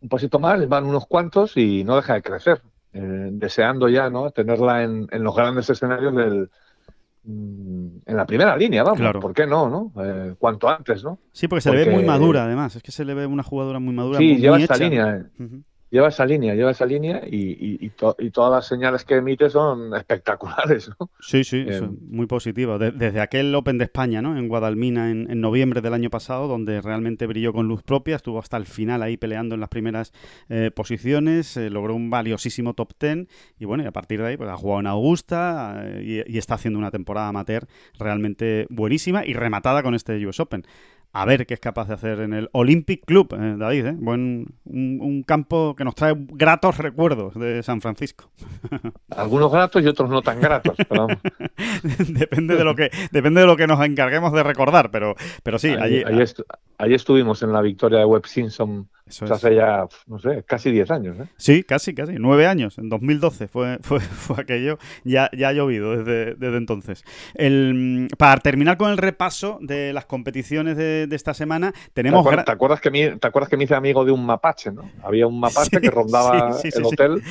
[0.00, 2.62] Un pasito más, van unos cuantos y no deja de crecer.
[2.92, 6.50] Eh, deseando ya no tenerla en, los grandes escenarios del,
[7.24, 9.00] mm, en la primera línea, vamos.
[9.00, 9.20] Claro.
[9.20, 9.92] ¿Por qué no, no?
[10.38, 11.18] cuanto antes, ¿no?
[11.32, 12.76] Sí, porque se le ve muy madura, además.
[12.76, 14.18] Es que se le ve una jugadora muy madura.
[14.18, 15.26] Sí, lleva esta línea.
[15.90, 17.90] Lleva esa línea, lleva esa línea y, y,
[18.30, 21.10] todas las señales que emite son espectaculares, ¿no?
[21.20, 22.78] Sí, sí, eh, muy positivo.
[22.78, 24.36] desde aquel Open de España, ¿no?
[24.36, 28.56] En Guadalmina en, noviembre del año pasado, donde realmente brilló con luz propia, estuvo hasta
[28.56, 30.12] el final ahí peleando en las primeras
[30.48, 33.28] eh, posiciones, eh, logró un valiosísimo top ten
[33.58, 36.54] y bueno, y a partir de ahí pues ha jugado en Augusta y, y está
[36.54, 37.66] haciendo una temporada amateur
[37.98, 40.64] realmente buenísima y rematada con este US Open
[41.12, 43.86] a ver qué es capaz de hacer en el Olympic Club, eh, David.
[43.86, 43.94] ¿eh?
[43.98, 48.30] Buen, un, campo que nos trae gratos recuerdos de San Francisco.
[49.10, 50.76] Algunos gratos y otros no tan gratos.
[52.08, 55.68] depende de lo que depende de lo que nos encarguemos de recordar, pero, pero sí.
[55.68, 56.02] Allí,
[56.78, 58.88] allí, estuvimos en la victoria de Webb Simpson
[59.30, 61.18] hace ya, no sé, casi 10 años.
[61.18, 61.28] ¿eh?
[61.36, 62.14] Sí, casi, casi.
[62.18, 62.78] 9 años.
[62.78, 64.78] En 2012 fue, fue, fue aquello.
[65.04, 67.04] Ya, ya ha llovido desde, desde entonces.
[67.34, 72.26] El, para terminar con el repaso de las competiciones de, de esta semana, tenemos...
[72.44, 74.90] ¿Te acuerdas, que me, ¿Te acuerdas que me hice amigo de un mapache, no?
[75.02, 77.22] Había un mapache que rondaba el hotel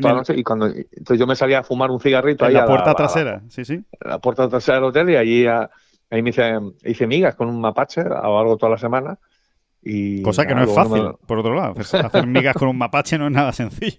[0.00, 2.66] toda noche y cuando entonces yo me salía a fumar un cigarrito en ahí la
[2.66, 3.82] puerta trasera, sí, sí.
[4.00, 5.46] la puerta trasera del hotel y allí,
[6.10, 9.18] ahí me hice, hice migas con un mapache a lo largo de toda la semana
[10.22, 11.74] Cosa que no es fácil, por otro lado.
[11.78, 13.98] Hacer migas con un mapache no es nada sencillo.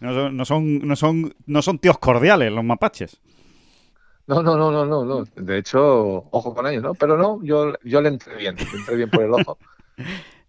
[0.00, 0.14] No
[0.44, 3.20] son, no son, no son, tíos cordiales los mapaches.
[4.28, 5.24] No, no, no, no, no, no.
[5.34, 6.94] De hecho, ojo con ellos, ¿no?
[6.94, 9.58] Pero no, yo, yo le entré bien, le entré bien por el ojo.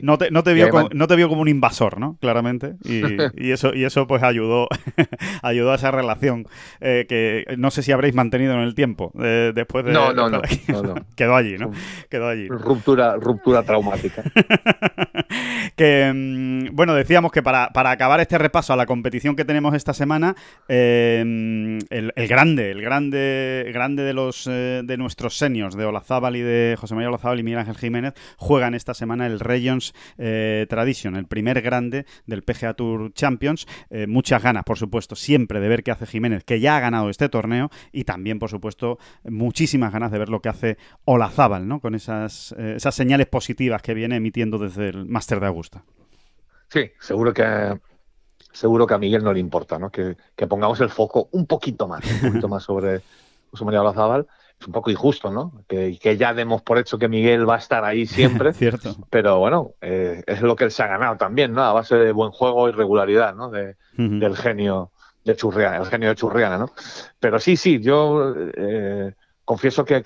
[0.00, 2.16] No te, no, te vio como, no te vio como un invasor, ¿no?
[2.20, 2.76] Claramente.
[2.84, 3.02] Y,
[3.50, 4.68] eso, y eso pues ayudó,
[5.42, 6.46] ayudó a esa relación
[6.80, 9.92] eh, que no sé si habréis mantenido en el tiempo eh, después de...
[9.92, 10.40] No, no, no,
[11.16, 11.72] Quedó allí, ¿no?
[12.08, 12.48] Quedó allí.
[12.48, 14.22] Ruptura, ruptura traumática.
[15.76, 19.92] que, mm, bueno, decíamos que para, acabar este repaso a la competición que tenemos esta
[19.92, 20.34] semana,
[20.68, 26.76] em, el, grande, el grande, grande de los de nuestros seniors, de Olazábal y de
[26.78, 29.65] José María Olazábal y Miguel Ángel Jiménez, juegan esta semana el Rey
[30.18, 33.66] eh, Tradition, el primer grande del PGA Tour Champions.
[33.90, 37.10] Eh, muchas ganas, por supuesto, siempre de ver qué hace Jiménez, que ya ha ganado
[37.10, 41.80] este torneo, y también, por supuesto, muchísimas ganas de ver lo que hace Olazábal, ¿no?
[41.80, 45.82] Con esas, eh, señales positivas que viene emitiendo desde el Máster de Augusta.
[46.68, 47.78] Sí, seguro que
[48.52, 49.90] seguro que a Miguel no le importa, ¿no?
[49.90, 50.16] Que,
[50.48, 53.02] pongamos el foco un poquito más, un poquito más sobre
[53.50, 54.26] José María Olazábal
[54.58, 55.52] es un poco injusto, ¿no?
[55.68, 58.52] Que, que, ya demos por hecho que Miguel va a estar ahí siempre.
[58.54, 58.96] Cierto.
[59.10, 61.62] Pero bueno, eh, es lo que él se ha ganado también, ¿no?
[61.62, 63.50] A base de buen juego y regularidad, ¿no?
[63.50, 64.90] De, Del genio
[65.24, 66.70] de Churriana, el genio de Churriana, ¿no?
[67.18, 69.12] Pero sí, sí, yo eh,
[69.44, 70.04] confieso que,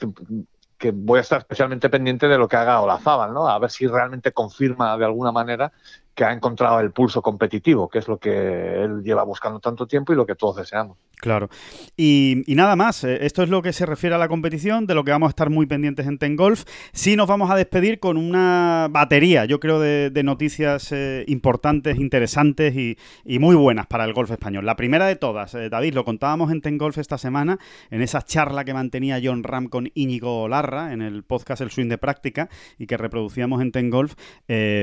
[0.79, 3.47] que, voy a estar especialmente pendiente de lo que haga Olazábal, ¿no?
[3.47, 5.73] A ver si realmente confirma de alguna manera
[6.15, 10.13] que ha encontrado el pulso competitivo, que es lo que él lleva buscando tanto tiempo
[10.13, 10.97] y lo que todos deseamos.
[11.21, 11.51] Claro.
[11.99, 15.05] Y, nada más, eh, esto es lo que se refiere a la competición, de lo
[15.05, 16.65] que vamos a estar muy pendientes en Ten Golf.
[16.93, 22.75] Sí nos vamos a despedir con una batería, yo creo, de, noticias eh, importantes, interesantes
[22.75, 22.97] y,
[23.39, 24.67] muy buenas para el golf español.
[24.67, 27.59] La primera de todas, eh, David, lo contábamos en Ten Golf esta semana,
[27.91, 31.89] en esa charla que mantenía John Ram con Íñigo Larra en el podcast El Swing
[31.89, 32.49] de Práctica
[32.79, 34.15] y que reproducíamos en Ten Golf.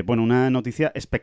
[0.06, 1.17] bueno, una noticia espectacular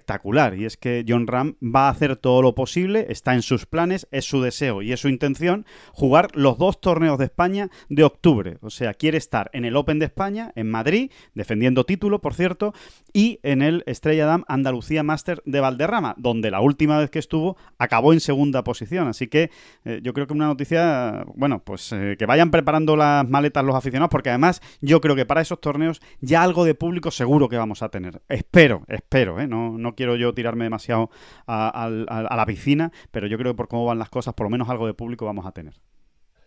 [0.56, 4.06] y es que John Ram va a hacer todo lo posible, está en sus planes,
[4.10, 8.58] es su deseo y es su intención jugar los dos torneos de España de octubre.
[8.60, 12.74] O sea, quiere estar en el Open de España, en Madrid, defendiendo título, por cierto,
[13.12, 17.56] y en el Estrella Dam Andalucía Master de Valderrama, donde la última vez que estuvo
[17.78, 19.08] acabó en segunda posición.
[19.08, 19.50] Así que
[19.84, 23.74] eh, yo creo que una noticia, bueno, pues eh, que vayan preparando las maletas los
[23.74, 27.56] aficionados, porque además yo creo que para esos torneos ya algo de público seguro que
[27.56, 28.22] vamos a tener.
[28.28, 29.46] Espero, espero, ¿eh?
[29.84, 31.10] No quiero yo tirarme demasiado
[31.46, 34.68] a, la piscina, pero yo creo que por cómo van las cosas, por lo menos
[34.68, 35.74] algo de público vamos a tener.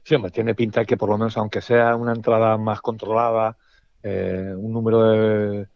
[0.03, 3.57] Sí, hombre, tiene pinta que por lo menos, aunque sea una entrada más controlada,
[4.03, 5.67] eh, un número de,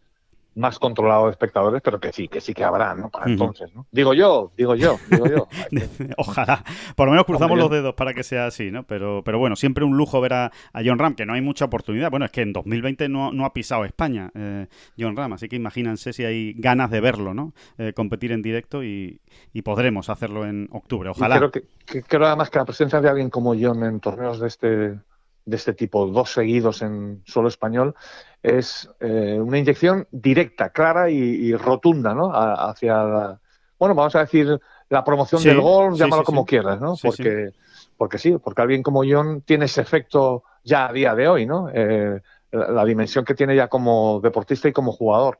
[0.54, 3.08] más controlado de espectadores, pero que sí, que sí que habrá, ¿no?
[3.08, 3.86] Para entonces, ¿no?
[3.90, 5.48] Digo yo, digo yo, digo yo.
[6.18, 6.62] Ojalá.
[6.94, 8.82] Por lo menos cruzamos los dedos para que sea así, ¿no?
[8.84, 10.52] Pero, pero bueno, siempre un lujo ver a,
[10.84, 12.10] John Ram, que no hay mucha oportunidad.
[12.10, 14.66] Bueno, es que en 2020 no, no ha pisado España eh,
[14.98, 17.52] John Ram, así que imagínense si hay ganas de verlo, ¿no?
[17.78, 19.20] Eh, competir en directo y,
[19.64, 21.10] podremos hacerlo en octubre.
[21.10, 21.38] Ojalá.
[21.38, 24.48] creo, que, que, creo además que la presencia de alguien como John en torneos de
[24.48, 24.98] este
[25.44, 27.94] de este tipo, dos seguidos en solo español,
[28.42, 32.30] es eh, una inyección directa, clara y, rotunda, ¿no?
[32.32, 33.40] hacia, la,
[33.78, 36.94] bueno, vamos a decir, la promoción del gol, llámalo como quieras, ¿no?
[37.02, 37.50] porque,
[37.96, 41.68] porque sí, porque alguien como John tiene ese efecto ya a día de hoy, ¿no?
[41.72, 42.20] Eh,
[42.52, 45.38] la, dimensión que tiene ya como deportista y como jugador.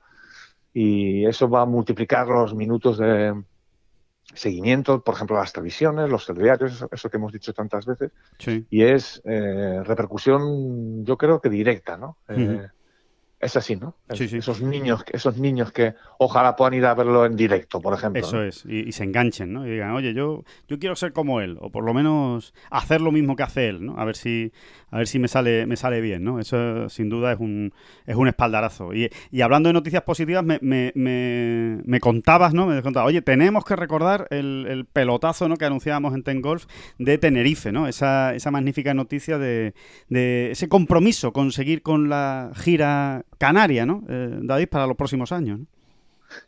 [0.73, 3.35] Y eso va a multiplicar los minutos de,
[4.35, 8.11] seguimiento, por ejemplo, las televisiones, los telediarios, eso, que hemos dicho tantas veces,
[8.71, 12.17] y es eh, repercusión, yo creo que directa, ¿no?
[12.29, 12.69] Eh,
[13.43, 13.97] es así, ¿no?
[14.15, 14.37] Sí, sí.
[14.39, 18.23] Esos niños, esos niños que ojalá puedan ir a verlo en directo, por ejemplo.
[18.23, 18.45] Eso ¿no?
[18.45, 19.67] es, y, y se enganchen, ¿no?
[19.67, 23.11] Y digan, oye, yo, yo quiero ser como él, o por lo menos hacer lo
[23.11, 23.99] mismo que hace él, ¿no?
[23.99, 24.53] A ver si,
[24.93, 26.39] a ver si me sale, me sale bien, ¿no?
[26.39, 27.75] Eso sin duda es un,
[28.07, 28.95] es un espaldarazo.
[28.95, 32.67] Y, y hablando de noticias positivas, me, me, me, me contabas, ¿no?
[32.69, 35.57] Me contabas, oye, tenemos que recordar el, el pelotazo, ¿no?
[35.57, 36.67] Que anunciábamos en Ten Golf
[36.99, 37.89] de Tenerife, ¿no?
[37.89, 39.75] Esa, esa magnífica noticia de,
[40.09, 44.05] de ese compromiso con seguir con la gira canaria, ¿no?
[44.09, 45.67] Eh, David, para los próximos años, ¿no?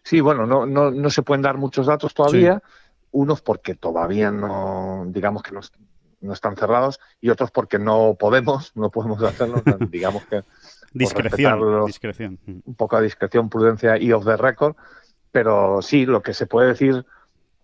[0.05, 2.63] Sí, bueno, no, no, no se pueden dar muchos datos todavía,
[3.11, 5.61] unos porque todavía no, digamos que no,
[6.21, 10.45] no están cerrados, y otros porque no podemos, no podemos hacerlo, digamos que
[10.93, 12.39] Discreción, discreción.
[12.47, 12.59] Mm.
[12.65, 14.77] un poco de discreción, prudencia y off the record,
[15.33, 17.05] pero sí, lo que se puede decir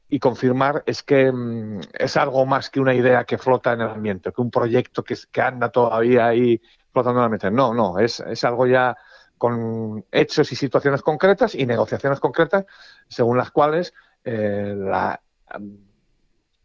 [0.09, 3.91] y confirmar es que mm, es algo más que una idea que flota en el
[3.91, 6.61] ambiente, que un proyecto que, que anda todavía ahí
[6.93, 7.51] flotando en el ambiente.
[7.53, 8.97] No, no, es, es algo ya
[9.41, 12.67] con hechos y situaciones concretas y negociaciones concretas
[13.09, 15.19] según las cuales eh, la,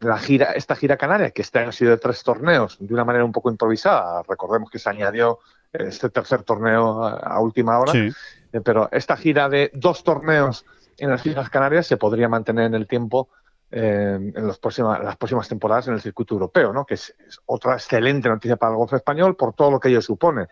[0.00, 3.04] la gira, esta gira canaria, que este año ha sido de tres torneos, de una
[3.06, 5.38] manera un poco improvisada, recordemos que se añadió
[5.72, 8.10] este tercer torneo a, a última hora, Sí,
[8.52, 10.66] eh, pero esta gira de dos torneos
[10.98, 13.30] en las Islas Canarias se podría mantener en el tiempo
[13.70, 16.84] eh, en los próxima- las próximas temporadas en el circuito europeo, ¿no?
[16.84, 20.02] que es, es otra excelente noticia para el golf español por todo lo que ello
[20.02, 20.46] supone.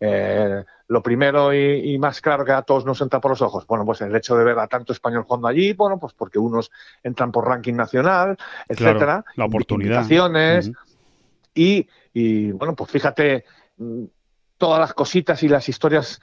[0.00, 3.66] Eh, lo primero y, y más claro que a todos nos entra por los ojos,
[3.66, 6.70] bueno, pues el hecho de ver a tanto español jugando allí, bueno, pues porque unos
[7.02, 8.36] entran por ranking nacional,
[8.68, 9.96] etcétera, la oportunidad.
[10.02, 10.78] invitaciones, Ujú.
[11.54, 13.44] y, y, bueno, pues fíjate,
[13.76, 14.04] mm,
[14.56, 16.20] todas las cositas y las historias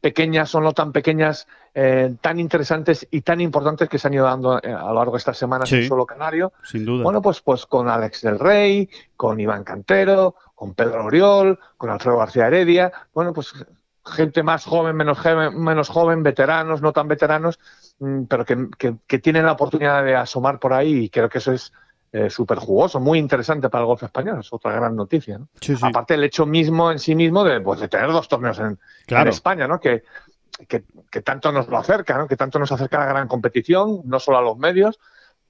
[0.00, 4.24] pequeñas o no tan pequeñas, eh, tan interesantes y tan importantes que se han ido
[4.24, 5.76] dando eh, a lo largo de estas semanas Sí.
[5.76, 6.52] en Solo Canario.
[6.64, 7.04] Sin duda.
[7.04, 12.16] Bueno, pues, pues con Alex del Rey, con Iván Cantero, con Pedro Oriol, con Alfredo
[12.18, 13.52] García Heredia, bueno, pues
[14.06, 17.58] gente más joven, menos joven, menos joven veteranos, no tan veteranos,
[17.98, 21.38] mm, pero que, que- que tienen la oportunidad de asomar por ahí y creo que
[21.38, 21.72] eso es
[22.12, 25.38] eh, súper jugoso, muy interesante para el golf español, es otra gran noticia.
[25.38, 25.48] ¿no?
[25.60, 25.84] Sí, sí.
[25.84, 28.78] Aparte el hecho mismo en sí mismo de, pues, de tener dos torneos en.
[29.30, 29.78] España, ¿no?
[29.80, 30.02] Que,
[30.68, 32.26] que, que tanto nos lo acerca, ¿no?
[32.26, 34.98] Que tanto nos acerca a la gran competición, no solo a los medios,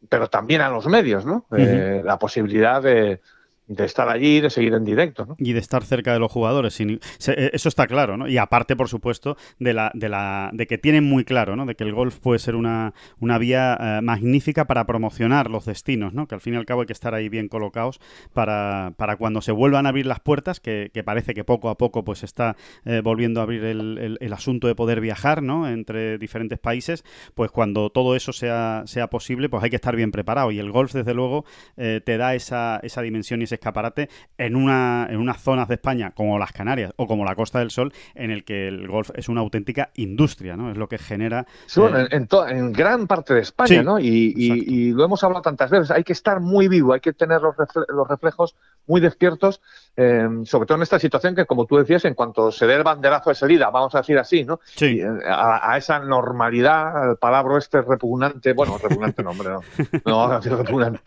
[0.08, 1.44] pero también a los medios, ¿no?
[1.56, 3.20] Eh, la posibilidad de,
[3.68, 5.34] de estar allí, de seguir en directo, ¿no?
[5.38, 6.74] y de estar cerca de los jugadores.
[6.74, 8.28] sin- eh, eso está claro, ¿no?
[8.28, 11.66] Y aparte, por supuesto, de la, de la, de que tienen muy claro, ¿no?
[11.66, 16.12] De que el golf puede ser una, una vía eh, magnífica para promocionar los destinos,
[16.14, 16.26] ¿no?
[16.28, 18.00] Que al fin y al cabo hay que estar ahí bien colocados
[18.32, 21.76] para, para cuando se vuelvan a abrir las puertas, que, que parece que poco a
[21.76, 25.68] poco pues está eh, volviendo a abrir el, el- el asunto de poder viajar, ¿no?
[25.68, 27.04] Entre diferentes países,
[27.34, 30.50] pues cuando todo eso sea, sea posible, pues hay que estar bien preparado.
[30.52, 31.44] Y el golf, desde luego,
[31.76, 35.74] eh, te da esa, esa dimensión y ese escaparate en, una, en unas zonas de
[35.74, 39.10] España como las Canarias o como la Costa del Sol, en el que el golf
[39.14, 40.70] es una auténtica industria, ¿no?
[40.70, 41.46] Es lo que genera...
[41.66, 43.98] Sí, bueno, eh, en, gran parte de España, Sí, ¿no?
[43.98, 47.42] Y, y lo hemos hablado tantas veces, hay que estar muy vivo, hay que tener
[47.42, 49.60] los, refle- los reflejos muy despiertos,
[49.96, 52.82] eh, sobre todo en esta situación que, como tú decías, en cuanto se dé el
[52.82, 54.60] banderazo de salida, vamos a decir así, ¿no?
[54.64, 59.62] sí, eh, a, a esa normalidad, al palabra este repugnante, bueno, repugnante no, hombre, no,
[60.04, 61.00] no vamos a decir repugnante.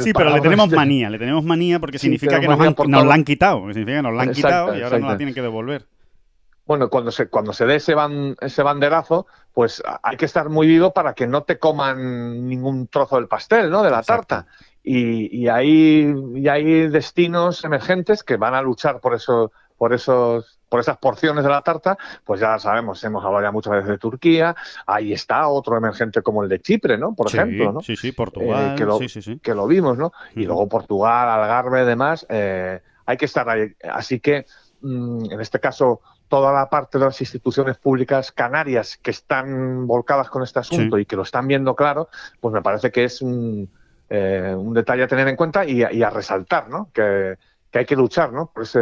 [0.00, 2.74] sí, pero le tenemos este- manía, le tenemos manía porque Sí, significa que nos, han-
[2.90, 5.10] nos la han quitado, que significa que nos la han Exacto, quitado y ahora nos
[5.10, 5.86] la tienen que devolver.
[6.66, 10.66] Bueno, cuando se, cuando se dé ese, ban- ese banderazo, pues hay que estar muy
[10.66, 13.82] vivo para que no te coman ningún trozo del pastel, ¿no?
[13.82, 14.26] De la Exacto.
[14.26, 14.50] tarta.
[14.82, 20.58] Y, y hay, y hay destinos emergentes que van a luchar por eso, por esos,
[20.68, 23.98] por esas porciones de la tarta, pues ya sabemos, hemos hablado ya muchas veces de
[23.98, 24.56] Turquía,
[24.86, 27.14] ahí está otro emergente como el de Chipre, ¿no?
[27.14, 27.80] Por sí, ejemplo, ¿no?
[27.82, 29.38] sí, sí, Portugal, Eh, que lo- sí, sí, sí.
[29.40, 30.12] que lo vimos, ¿no?
[30.34, 33.72] Y luego Portugal, Algarve, demás, eh, hay que estar ahí.
[33.92, 34.46] Así que,
[34.80, 40.28] mm, en este caso, toda la parte de las instituciones públicas canarias que están volcadas
[40.28, 42.08] con este asunto y que lo están viendo claro,
[42.40, 43.70] pues me parece que es un,
[44.08, 46.90] eh, un detalle a tener en cuenta y a, y a resaltar, ¿no?
[46.92, 47.36] Que,
[47.70, 48.50] que hay que luchar, ¿no?
[48.52, 48.78] Por ese,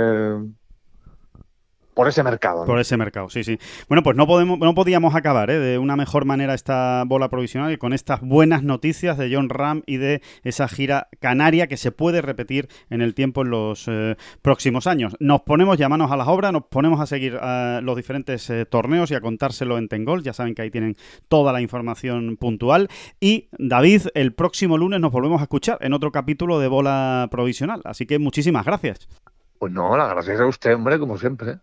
[1.96, 2.66] por ese mercado.
[2.66, 3.58] Por ese mercado, sí, sí.
[3.88, 5.58] Bueno, pues no podemos, no podíamos acabar ¿eh?
[5.58, 9.82] de una mejor manera esta bola provisional y con estas buenas noticias de John Ram
[9.86, 14.16] y de esa gira canaria que se puede repetir en el tiempo en los eh,
[14.42, 15.16] próximos años.
[15.20, 19.10] Nos ponemos ya manos a las obras, nos ponemos a seguir eh, los diferentes torneos
[19.10, 20.22] y a contárselo en Tengol.
[20.22, 22.88] Ya saben que ahí tienen toda la información puntual.
[23.20, 27.80] Y David, el próximo lunes nos volvemos a escuchar en otro capítulo de bola provisional.
[27.86, 29.08] Así que muchísimas gracias.
[29.58, 31.58] Pues no, las gracias a usted, hombre, como siempre.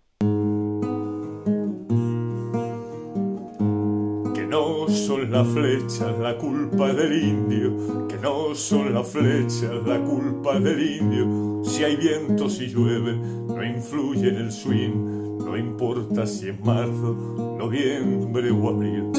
[4.34, 10.00] Que no son las flechas la culpa del indio, que no son las flechas la
[10.00, 11.64] culpa del indio.
[11.64, 17.56] Si hay viento, si llueve, no influye en el swing, no importa si es marzo,
[17.60, 19.12] noviembre o abril.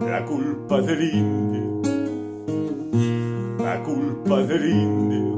[0.00, 1.82] La culpa del indio,
[3.58, 5.37] la culpa del indio,